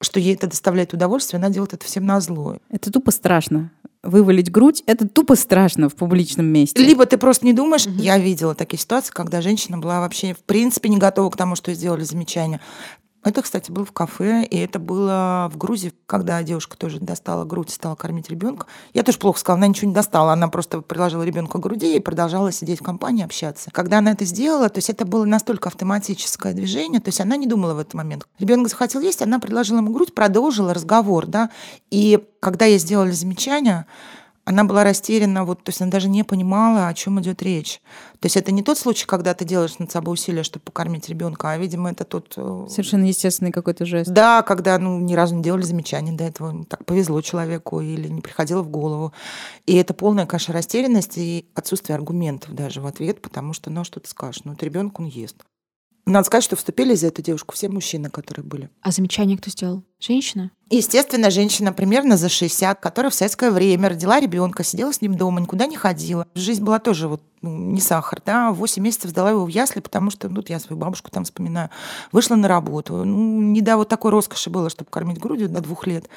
что 0.00 0.20
ей 0.20 0.34
это 0.34 0.46
доставляет 0.46 0.94
удовольствие, 0.94 1.38
она 1.38 1.50
делает 1.50 1.74
это 1.74 1.84
всем 1.84 2.06
на 2.06 2.20
зло. 2.20 2.58
Это 2.70 2.90
тупо 2.90 3.10
страшно 3.12 3.70
вывалить 4.02 4.50
грудь, 4.50 4.82
это 4.86 5.08
тупо 5.08 5.34
страшно 5.36 5.88
в 5.88 5.94
публичном 5.94 6.46
месте. 6.46 6.80
Либо 6.80 7.06
ты 7.06 7.18
просто 7.18 7.44
не 7.44 7.52
думаешь, 7.52 7.86
угу. 7.86 7.96
я 7.96 8.18
видела 8.18 8.54
такие 8.54 8.78
ситуации, 8.78 9.12
когда 9.12 9.40
женщина 9.40 9.78
была 9.78 10.00
вообще 10.00 10.34
в 10.34 10.44
принципе 10.44 10.88
не 10.88 10.98
готова 10.98 11.30
к 11.30 11.36
тому, 11.36 11.56
что 11.56 11.74
сделали 11.74 12.04
замечание. 12.04 12.60
Это, 13.26 13.42
кстати, 13.42 13.72
было 13.72 13.84
в 13.84 13.90
кафе, 13.90 14.44
и 14.44 14.56
это 14.56 14.78
было 14.78 15.50
в 15.52 15.56
Грузии, 15.56 15.92
когда 16.06 16.40
девушка 16.44 16.78
тоже 16.78 17.00
достала 17.00 17.44
грудь 17.44 17.70
стала 17.70 17.96
кормить 17.96 18.30
ребенка. 18.30 18.66
Я 18.94 19.02
тоже 19.02 19.18
плохо 19.18 19.40
сказала, 19.40 19.58
она 19.58 19.66
ничего 19.66 19.88
не 19.88 19.94
достала, 19.94 20.32
она 20.32 20.46
просто 20.46 20.80
приложила 20.80 21.24
ребенка 21.24 21.58
к 21.58 21.60
груди 21.60 21.96
и 21.96 21.98
продолжала 22.00 22.52
сидеть 22.52 22.78
в 22.78 22.84
компании, 22.84 23.24
общаться. 23.24 23.72
Когда 23.72 23.98
она 23.98 24.12
это 24.12 24.24
сделала, 24.24 24.68
то 24.68 24.78
есть 24.78 24.90
это 24.90 25.04
было 25.04 25.24
настолько 25.24 25.68
автоматическое 25.68 26.54
движение, 26.54 27.00
то 27.00 27.08
есть 27.08 27.20
она 27.20 27.36
не 27.36 27.48
думала 27.48 27.74
в 27.74 27.80
этот 27.80 27.94
момент. 27.94 28.28
Ребенок 28.38 28.68
захотел 28.68 29.00
есть, 29.00 29.20
она 29.22 29.40
предложила 29.40 29.78
ему 29.78 29.90
грудь, 29.90 30.14
продолжила 30.14 30.72
разговор, 30.72 31.26
да. 31.26 31.50
И 31.90 32.24
когда 32.38 32.66
ей 32.66 32.78
сделали 32.78 33.10
замечание, 33.10 33.86
она 34.46 34.62
была 34.62 34.84
растеряна, 34.84 35.44
вот, 35.44 35.64
то 35.64 35.70
есть 35.70 35.82
она 35.82 35.90
даже 35.90 36.08
не 36.08 36.22
понимала, 36.22 36.86
о 36.86 36.94
чем 36.94 37.20
идет 37.20 37.42
речь. 37.42 37.82
То 38.20 38.26
есть 38.26 38.36
это 38.36 38.52
не 38.52 38.62
тот 38.62 38.78
случай, 38.78 39.04
когда 39.04 39.34
ты 39.34 39.44
делаешь 39.44 39.80
над 39.80 39.90
собой 39.90 40.14
усилия, 40.14 40.44
чтобы 40.44 40.62
покормить 40.62 41.08
ребенка, 41.08 41.50
а, 41.50 41.58
видимо, 41.58 41.90
это 41.90 42.04
тот... 42.04 42.34
Э, 42.36 42.66
Совершенно 42.70 43.06
естественный 43.06 43.50
какой-то 43.50 43.84
жест. 43.84 44.08
Да, 44.08 44.42
когда 44.42 44.78
ну, 44.78 45.00
ни 45.00 45.14
разу 45.14 45.34
не 45.34 45.42
делали 45.42 45.62
замечания 45.62 46.12
до 46.12 46.22
этого, 46.22 46.64
так 46.64 46.84
повезло 46.84 47.20
человеку 47.22 47.80
или 47.80 48.06
не 48.06 48.20
приходило 48.20 48.62
в 48.62 48.68
голову. 48.68 49.12
И 49.66 49.74
это 49.74 49.94
полная 49.94 50.26
каша 50.26 50.52
растерянности 50.52 51.18
и 51.18 51.46
отсутствие 51.56 51.96
аргументов 51.96 52.54
даже 52.54 52.80
в 52.80 52.86
ответ, 52.86 53.20
потому 53.20 53.52
что, 53.52 53.70
ну, 53.70 53.80
а 53.80 53.84
что 53.84 53.98
ты 53.98 54.08
скажешь? 54.08 54.42
Ну, 54.44 54.52
это 54.52 54.64
ребенок, 54.64 55.00
он 55.00 55.06
ест. 55.06 55.38
Надо 56.06 56.24
сказать, 56.24 56.44
что 56.44 56.54
вступили 56.54 56.94
за 56.94 57.08
эту 57.08 57.20
девушку 57.20 57.54
все 57.54 57.68
мужчины, 57.68 58.10
которые 58.10 58.44
были. 58.44 58.70
А 58.80 58.92
замечание 58.92 59.36
кто 59.36 59.50
сделал? 59.50 59.82
Женщина? 59.98 60.52
Естественно, 60.70 61.30
женщина 61.30 61.72
примерно 61.72 62.16
за 62.16 62.28
60, 62.28 62.78
которая 62.78 63.10
в 63.10 63.14
советское 63.14 63.50
время 63.50 63.88
родила 63.88 64.20
ребенка, 64.20 64.62
сидела 64.62 64.92
с 64.92 65.00
ним 65.00 65.16
дома, 65.16 65.40
никуда 65.40 65.66
не 65.66 65.74
ходила. 65.74 66.28
Жизнь 66.36 66.62
была 66.62 66.78
тоже 66.78 67.08
вот 67.08 67.22
ну, 67.42 67.56
не 67.56 67.80
сахар, 67.80 68.22
да, 68.24 68.52
8 68.52 68.80
месяцев 68.80 69.10
сдала 69.10 69.30
его 69.30 69.44
в 69.44 69.48
ясли, 69.48 69.80
потому 69.80 70.10
что, 70.10 70.28
ну, 70.28 70.44
я 70.46 70.60
свою 70.60 70.80
бабушку 70.80 71.10
там 71.10 71.24
вспоминаю, 71.24 71.70
вышла 72.12 72.36
на 72.36 72.46
работу. 72.46 73.04
Ну, 73.04 73.40
не 73.40 73.60
до 73.60 73.76
вот 73.76 73.88
такой 73.88 74.12
роскоши 74.12 74.48
было, 74.48 74.70
чтобы 74.70 74.90
кормить 74.90 75.18
грудью 75.18 75.48
до 75.48 75.60
двух 75.60 75.88
лет. 75.88 76.08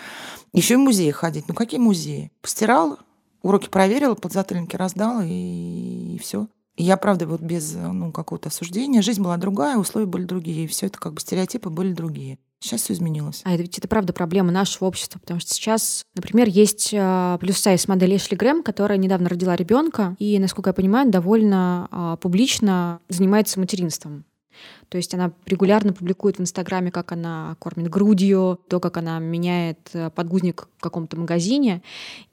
Еще 0.53 0.75
и 0.75 0.77
в 0.77 0.81
музеи 0.81 1.09
ходить. 1.09 1.47
Ну, 1.47 1.55
какие 1.55 1.79
музеи? 1.79 2.31
Постирала, 2.41 2.97
уроки 3.41 3.69
проверила, 3.69 4.13
подзатыльники 4.13 4.75
раздала, 4.75 5.25
и, 5.25 6.15
и 6.15 6.19
все. 6.19 6.47
Я, 6.79 6.95
правда, 6.95 7.27
вот 7.27 7.41
без 7.41 7.73
ну, 7.75 8.11
какого-то 8.13 8.47
осуждения, 8.47 9.01
жизнь 9.01 9.21
была 9.21 9.35
другая, 9.35 9.77
условия 9.77 10.07
были 10.07 10.23
другие, 10.23 10.65
все 10.67 10.85
это 10.85 10.97
как 10.97 11.13
бы 11.13 11.19
стереотипы 11.19 11.69
были 11.69 11.91
другие. 11.91 12.39
Сейчас 12.61 12.81
все 12.81 12.93
изменилось. 12.93 13.41
А 13.43 13.53
это 13.53 13.63
ведь 13.63 13.77
это 13.77 13.87
правда 13.89 14.13
проблема 14.13 14.51
нашего 14.51 14.87
общества, 14.87 15.19
потому 15.19 15.41
что 15.41 15.53
сейчас, 15.53 16.03
например, 16.15 16.47
есть 16.47 16.93
э, 16.93 17.37
плюс-сайз 17.39 17.87
модель 17.89 18.15
Эшли 18.15 18.35
Грэм, 18.37 18.63
которая 18.63 18.97
недавно 18.97 19.27
родила 19.27 19.55
ребенка 19.57 20.15
и, 20.19 20.39
насколько 20.39 20.69
я 20.69 20.73
понимаю, 20.73 21.09
довольно 21.09 21.87
э, 21.91 22.17
публично 22.21 23.01
занимается 23.09 23.59
материнством. 23.59 24.25
То 24.89 24.97
есть 24.97 25.13
она 25.13 25.31
регулярно 25.45 25.93
публикует 25.93 26.37
в 26.37 26.41
Инстаграме, 26.41 26.91
как 26.91 27.11
она 27.11 27.55
кормит 27.59 27.89
грудью, 27.89 28.59
то, 28.67 28.79
как 28.79 28.97
она 28.97 29.19
меняет 29.19 29.89
э, 29.93 30.09
подгузник 30.09 30.67
каком-то 30.79 31.17
магазине. 31.17 31.81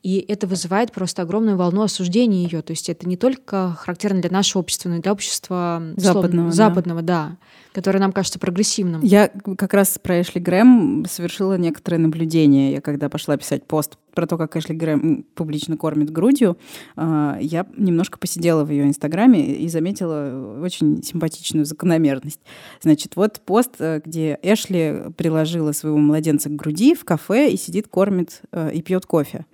И 0.02 0.24
это 0.28 0.46
вызывает 0.46 0.92
просто 0.92 1.22
огромную 1.22 1.56
волну 1.56 1.82
осуждения 1.82 2.44
ее. 2.44 2.62
То 2.62 2.72
есть 2.72 2.88
это 2.88 3.08
не 3.08 3.16
только 3.16 3.76
характерно 3.78 4.20
для 4.20 4.30
нашего 4.30 4.60
общества, 4.60 4.88
но 4.88 4.96
и 4.96 5.00
для 5.00 5.12
общества 5.12 5.82
западного, 5.96 6.48
условно, 6.48 6.50
да. 6.50 6.52
западного 6.52 7.02
да, 7.02 7.36
которое 7.72 7.98
нам 7.98 8.12
кажется 8.12 8.38
прогрессивным. 8.38 9.02
Я 9.02 9.28
как 9.28 9.74
раз 9.74 9.98
про 10.02 10.20
Эшли 10.20 10.40
Грэм 10.40 11.06
совершила 11.08 11.58
некоторое 11.58 11.98
наблюдение. 11.98 12.72
Я 12.72 12.80
когда 12.80 13.08
пошла 13.08 13.36
писать 13.36 13.64
пост 13.66 13.98
про 14.16 14.26
то, 14.26 14.38
как 14.38 14.56
Эшли 14.56 14.74
Грэм 14.74 15.26
публично 15.34 15.76
кормит 15.76 16.10
грудью, 16.10 16.56
а, 16.96 17.36
я 17.38 17.66
немножко 17.76 18.18
посидела 18.18 18.64
в 18.64 18.70
ее 18.70 18.84
инстаграме 18.84 19.54
и 19.56 19.68
заметила 19.68 20.58
очень 20.62 21.02
симпатичную 21.02 21.66
закономерность. 21.66 22.40
Значит, 22.80 23.14
вот 23.14 23.40
пост, 23.44 23.72
э, 23.78 24.00
где 24.04 24.38
Эшли 24.42 25.12
приложила 25.16 25.72
своего 25.72 25.98
младенца 25.98 26.48
к 26.48 26.56
груди 26.56 26.94
в 26.94 27.04
кафе 27.04 27.50
и 27.50 27.58
сидит, 27.58 27.88
кормит 27.88 28.35
и 28.72 28.82
пьет 28.82 29.06
кофе. 29.06 29.46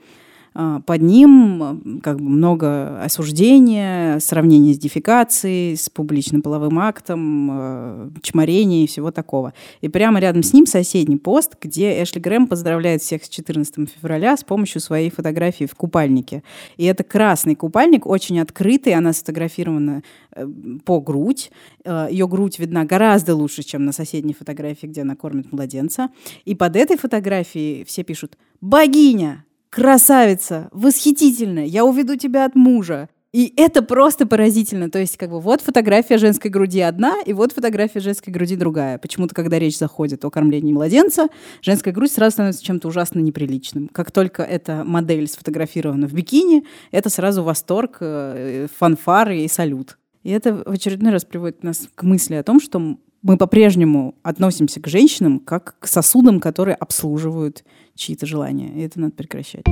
А, 0.54 0.80
под 0.80 1.02
ним 1.02 2.00
как 2.02 2.18
бы 2.18 2.28
много 2.28 3.02
осуждения, 3.02 4.18
сравнения 4.18 4.74
с 4.74 4.78
дефикацией, 4.78 5.76
с 5.76 5.88
публичным 5.88 6.42
половым 6.42 6.78
актом, 6.78 7.48
э, 7.50 8.10
чморения 8.22 8.84
и 8.84 8.86
всего 8.86 9.10
такого. 9.10 9.54
И 9.80 9.88
прямо 9.88 10.20
рядом 10.20 10.42
с 10.42 10.52
ним 10.52 10.66
соседний 10.66 11.16
пост, 11.16 11.56
где 11.60 12.02
Эшли 12.02 12.20
Грэм 12.20 12.46
поздравляет 12.46 13.02
всех 13.02 13.24
с 13.24 13.28
14 13.28 13.88
февраля 13.88 14.36
с 14.36 14.44
помощью 14.44 14.80
своей 14.80 15.10
фотографии 15.10 15.64
в 15.64 15.74
купальнике. 15.74 16.42
И 16.76 16.84
это 16.84 17.02
красный 17.02 17.54
купальник, 17.54 18.06
очень 18.06 18.38
открытый, 18.40 18.94
она 18.94 19.12
сфотографирована 19.12 20.02
э, 20.34 20.46
по 20.84 21.00
грудь. 21.00 21.50
Э, 21.84 22.08
Ее 22.10 22.28
грудь 22.28 22.58
видна 22.58 22.84
гораздо 22.84 23.34
лучше, 23.34 23.62
чем 23.62 23.84
на 23.84 23.92
соседней 23.92 24.34
фотографии, 24.34 24.86
где 24.86 25.02
она 25.02 25.16
кормит 25.16 25.50
младенца. 25.50 26.10
И 26.44 26.54
под 26.54 26.76
этой 26.76 26.98
фотографией 26.98 27.84
все 27.84 28.02
пишут 28.02 28.36
«Богиня! 28.60 29.44
Красавица, 29.72 30.68
восхитительная, 30.70 31.64
я 31.64 31.86
уведу 31.86 32.16
тебя 32.16 32.44
от 32.44 32.54
мужа. 32.54 33.08
И 33.32 33.54
это 33.56 33.80
просто 33.80 34.26
поразительно. 34.26 34.90
То 34.90 34.98
есть, 34.98 35.16
как 35.16 35.30
бы, 35.30 35.40
вот 35.40 35.62
фотография 35.62 36.18
женской 36.18 36.50
груди 36.50 36.80
одна, 36.80 37.14
и 37.24 37.32
вот 37.32 37.52
фотография 37.52 38.00
женской 38.00 38.30
груди 38.30 38.54
другая. 38.56 38.98
Почему-то, 38.98 39.34
когда 39.34 39.58
речь 39.58 39.78
заходит 39.78 40.22
о 40.26 40.30
кормлении 40.30 40.74
младенца, 40.74 41.28
женская 41.62 41.92
грудь 41.92 42.12
сразу 42.12 42.32
становится 42.32 42.62
чем-то 42.62 42.88
ужасно 42.88 43.20
неприличным. 43.20 43.88
Как 43.88 44.10
только 44.10 44.42
эта 44.42 44.84
модель 44.84 45.26
сфотографирована 45.26 46.06
в 46.06 46.12
бикини, 46.12 46.66
это 46.90 47.08
сразу 47.08 47.42
восторг, 47.42 47.96
э, 48.00 48.66
фанфары 48.78 49.38
и 49.38 49.48
салют. 49.48 49.96
И 50.22 50.30
это 50.30 50.52
в 50.52 50.70
очередной 50.70 51.12
раз 51.12 51.24
приводит 51.24 51.62
нас 51.62 51.88
к 51.94 52.02
мысли 52.02 52.34
о 52.34 52.42
том, 52.42 52.60
что 52.60 52.98
мы 53.22 53.36
по-прежнему 53.38 54.16
относимся 54.22 54.80
к 54.80 54.88
женщинам 54.88 55.38
как 55.38 55.76
к 55.78 55.86
сосудам, 55.86 56.40
которые 56.40 56.74
обслуживают 56.74 57.64
чьи-то 57.94 58.26
желания. 58.26 58.72
И 58.74 58.80
это 58.80 59.00
надо 59.00 59.12
прекращать. 59.14 59.64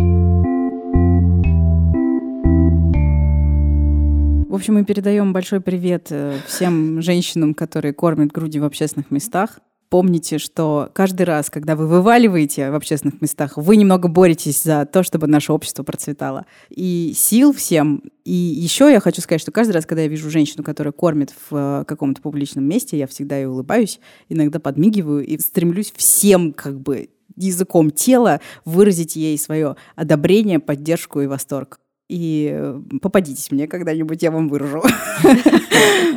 В 4.50 4.54
общем, 4.54 4.74
мы 4.74 4.84
передаем 4.84 5.32
большой 5.32 5.60
привет 5.60 6.08
э, 6.10 6.36
всем 6.46 7.00
женщинам, 7.00 7.54
которые 7.54 7.94
кормят 7.94 8.32
груди 8.32 8.58
в 8.58 8.64
общественных 8.64 9.12
местах. 9.12 9.60
Помните, 9.90 10.38
что 10.38 10.90
каждый 10.92 11.22
раз, 11.22 11.50
когда 11.50 11.76
вы 11.76 11.86
вываливаете 11.86 12.70
в 12.70 12.74
общественных 12.74 13.20
местах, 13.20 13.56
вы 13.56 13.76
немного 13.76 14.08
боретесь 14.08 14.62
за 14.62 14.86
то, 14.86 15.04
чтобы 15.04 15.28
наше 15.28 15.52
общество 15.52 15.84
процветало. 15.84 16.46
И 16.68 17.12
сил 17.14 17.52
всем. 17.52 18.02
И 18.24 18.32
еще 18.32 18.90
я 18.90 18.98
хочу 18.98 19.20
сказать, 19.20 19.40
что 19.40 19.52
каждый 19.52 19.72
раз, 19.72 19.86
когда 19.86 20.02
я 20.02 20.08
вижу 20.08 20.30
женщину, 20.30 20.64
которая 20.64 20.92
кормит 20.92 21.32
в 21.32 21.54
э, 21.82 21.84
каком-то 21.86 22.20
публичном 22.20 22.64
месте, 22.64 22.98
я 22.98 23.06
всегда 23.06 23.36
ей 23.36 23.46
улыбаюсь, 23.46 24.00
иногда 24.28 24.58
подмигиваю 24.58 25.24
и 25.24 25.38
стремлюсь 25.38 25.92
всем 25.96 26.52
как 26.52 26.80
бы 26.80 27.08
языком 27.40 27.90
тела 27.90 28.40
выразить 28.64 29.16
ей 29.16 29.36
свое 29.38 29.76
одобрение, 29.96 30.58
поддержку 30.58 31.20
и 31.20 31.26
восторг 31.26 31.80
и 32.10 32.50
э, 32.52 32.80
попадитесь 33.00 33.52
мне 33.52 33.68
когда-нибудь, 33.68 34.22
я 34.22 34.30
вам 34.30 34.48
выражу. 34.48 34.82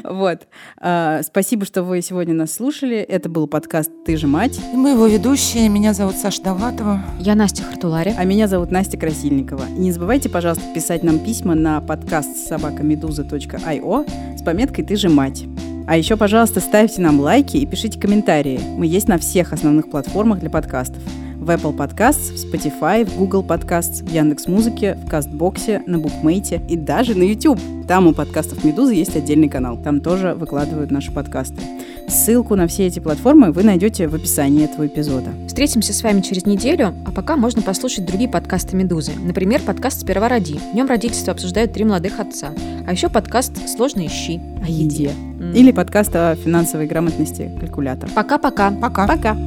Вот. 0.04 0.48
А, 0.80 1.22
спасибо, 1.24 1.66
что 1.66 1.84
вы 1.84 2.02
сегодня 2.02 2.34
нас 2.34 2.54
слушали. 2.54 2.98
Это 2.98 3.30
был 3.30 3.48
подкаст 3.48 3.90
«Ты 4.06 4.18
же 4.18 4.28
мать». 4.28 4.60
мы 4.74 4.90
его 4.90 5.08
ведущие. 5.08 5.70
Меня 5.70 5.94
зовут 5.94 6.16
Саша 6.16 6.44
Довлатова. 6.44 7.02
Я 7.20 7.36
Настя 7.36 7.64
Хартулари. 7.64 8.14
А 8.18 8.24
меня 8.26 8.48
зовут 8.48 8.70
Настя 8.70 8.98
Красильникова. 8.98 9.64
И 9.70 9.80
не 9.80 9.92
забывайте, 9.92 10.30
пожалуйста, 10.30 10.64
писать 10.76 11.04
нам 11.04 11.20
письма 11.20 11.56
на 11.56 11.80
подкаст 11.80 12.48
собакамедуза.io 12.48 14.38
с 14.38 14.44
пометкой 14.44 14.84
«Ты 14.84 14.98
же 14.98 15.10
мать». 15.10 15.46
А 15.86 15.98
еще, 15.98 16.16
пожалуйста, 16.16 16.60
ставьте 16.60 17.02
нам 17.02 17.20
лайки 17.20 17.58
и 17.58 17.66
пишите 17.66 18.00
комментарии. 18.00 18.60
Мы 18.78 18.88
есть 18.88 19.08
на 19.08 19.18
всех 19.18 19.52
основных 19.52 19.90
платформах 19.90 20.40
для 20.40 20.50
подкастов 20.50 21.02
в 21.44 21.50
Apple 21.50 21.76
Podcasts, 21.76 22.34
в 22.34 22.36
Spotify, 22.36 23.06
в 23.06 23.18
Google 23.18 23.44
Podcasts, 23.44 24.04
в 24.04 24.12
Яндекс 24.12 24.48
Музыке, 24.48 24.98
в 25.06 25.10
Кастбоксе, 25.10 25.84
на 25.86 26.00
Букмейте 26.00 26.62
и 26.70 26.76
даже 26.76 27.16
на 27.16 27.24
YouTube. 27.24 27.60
Там 27.88 28.08
у 28.08 28.14
подкастов 28.14 28.64
«Медузы» 28.64 28.96
есть 28.96 29.16
отдельный 29.16 29.50
канал. 29.50 29.78
Там 29.78 30.00
тоже 30.00 30.34
выкладывают 30.34 30.90
наши 30.90 31.12
подкасты. 31.12 31.62
Ссылку 32.08 32.56
на 32.56 32.68
все 32.68 32.88
эти 32.88 33.00
платформы 33.00 33.52
вы 33.52 33.64
найдете 33.64 34.08
в 34.08 34.16
описании 34.16 34.64
этого 34.64 34.88
эпизода. 34.88 35.32
Встретимся 35.48 35.94
с 35.94 36.02
вами 36.04 36.22
через 36.22 36.46
неделю, 36.46 36.94
а 37.06 37.12
пока 37.12 37.36
можно 37.36 37.62
послушать 37.62 38.06
другие 38.06 38.30
подкасты 38.30 38.76
«Медузы». 38.76 39.12
Например, 39.22 39.62
подкаст 39.62 40.02
«Сперва 40.02 40.30
роди». 40.30 40.60
В 40.72 40.76
нем 40.76 40.88
родительство 40.88 41.34
обсуждают 41.34 41.74
три 41.74 41.84
молодых 41.84 42.20
отца. 42.20 42.50
А 42.88 42.92
еще 42.92 43.10
подкаст 43.10 43.68
«Сложные 43.68 44.10
щи» 44.10 44.42
о 44.64 44.70
еде. 44.70 45.12
Или 45.54 45.72
подкаст 45.72 46.16
о 46.16 46.36
финансовой 46.36 46.88
грамотности 46.88 47.52
«Калькулятор». 47.60 48.10
Пока-пока. 48.16 48.72
Пока. 48.72 49.08
Пока. 49.08 49.38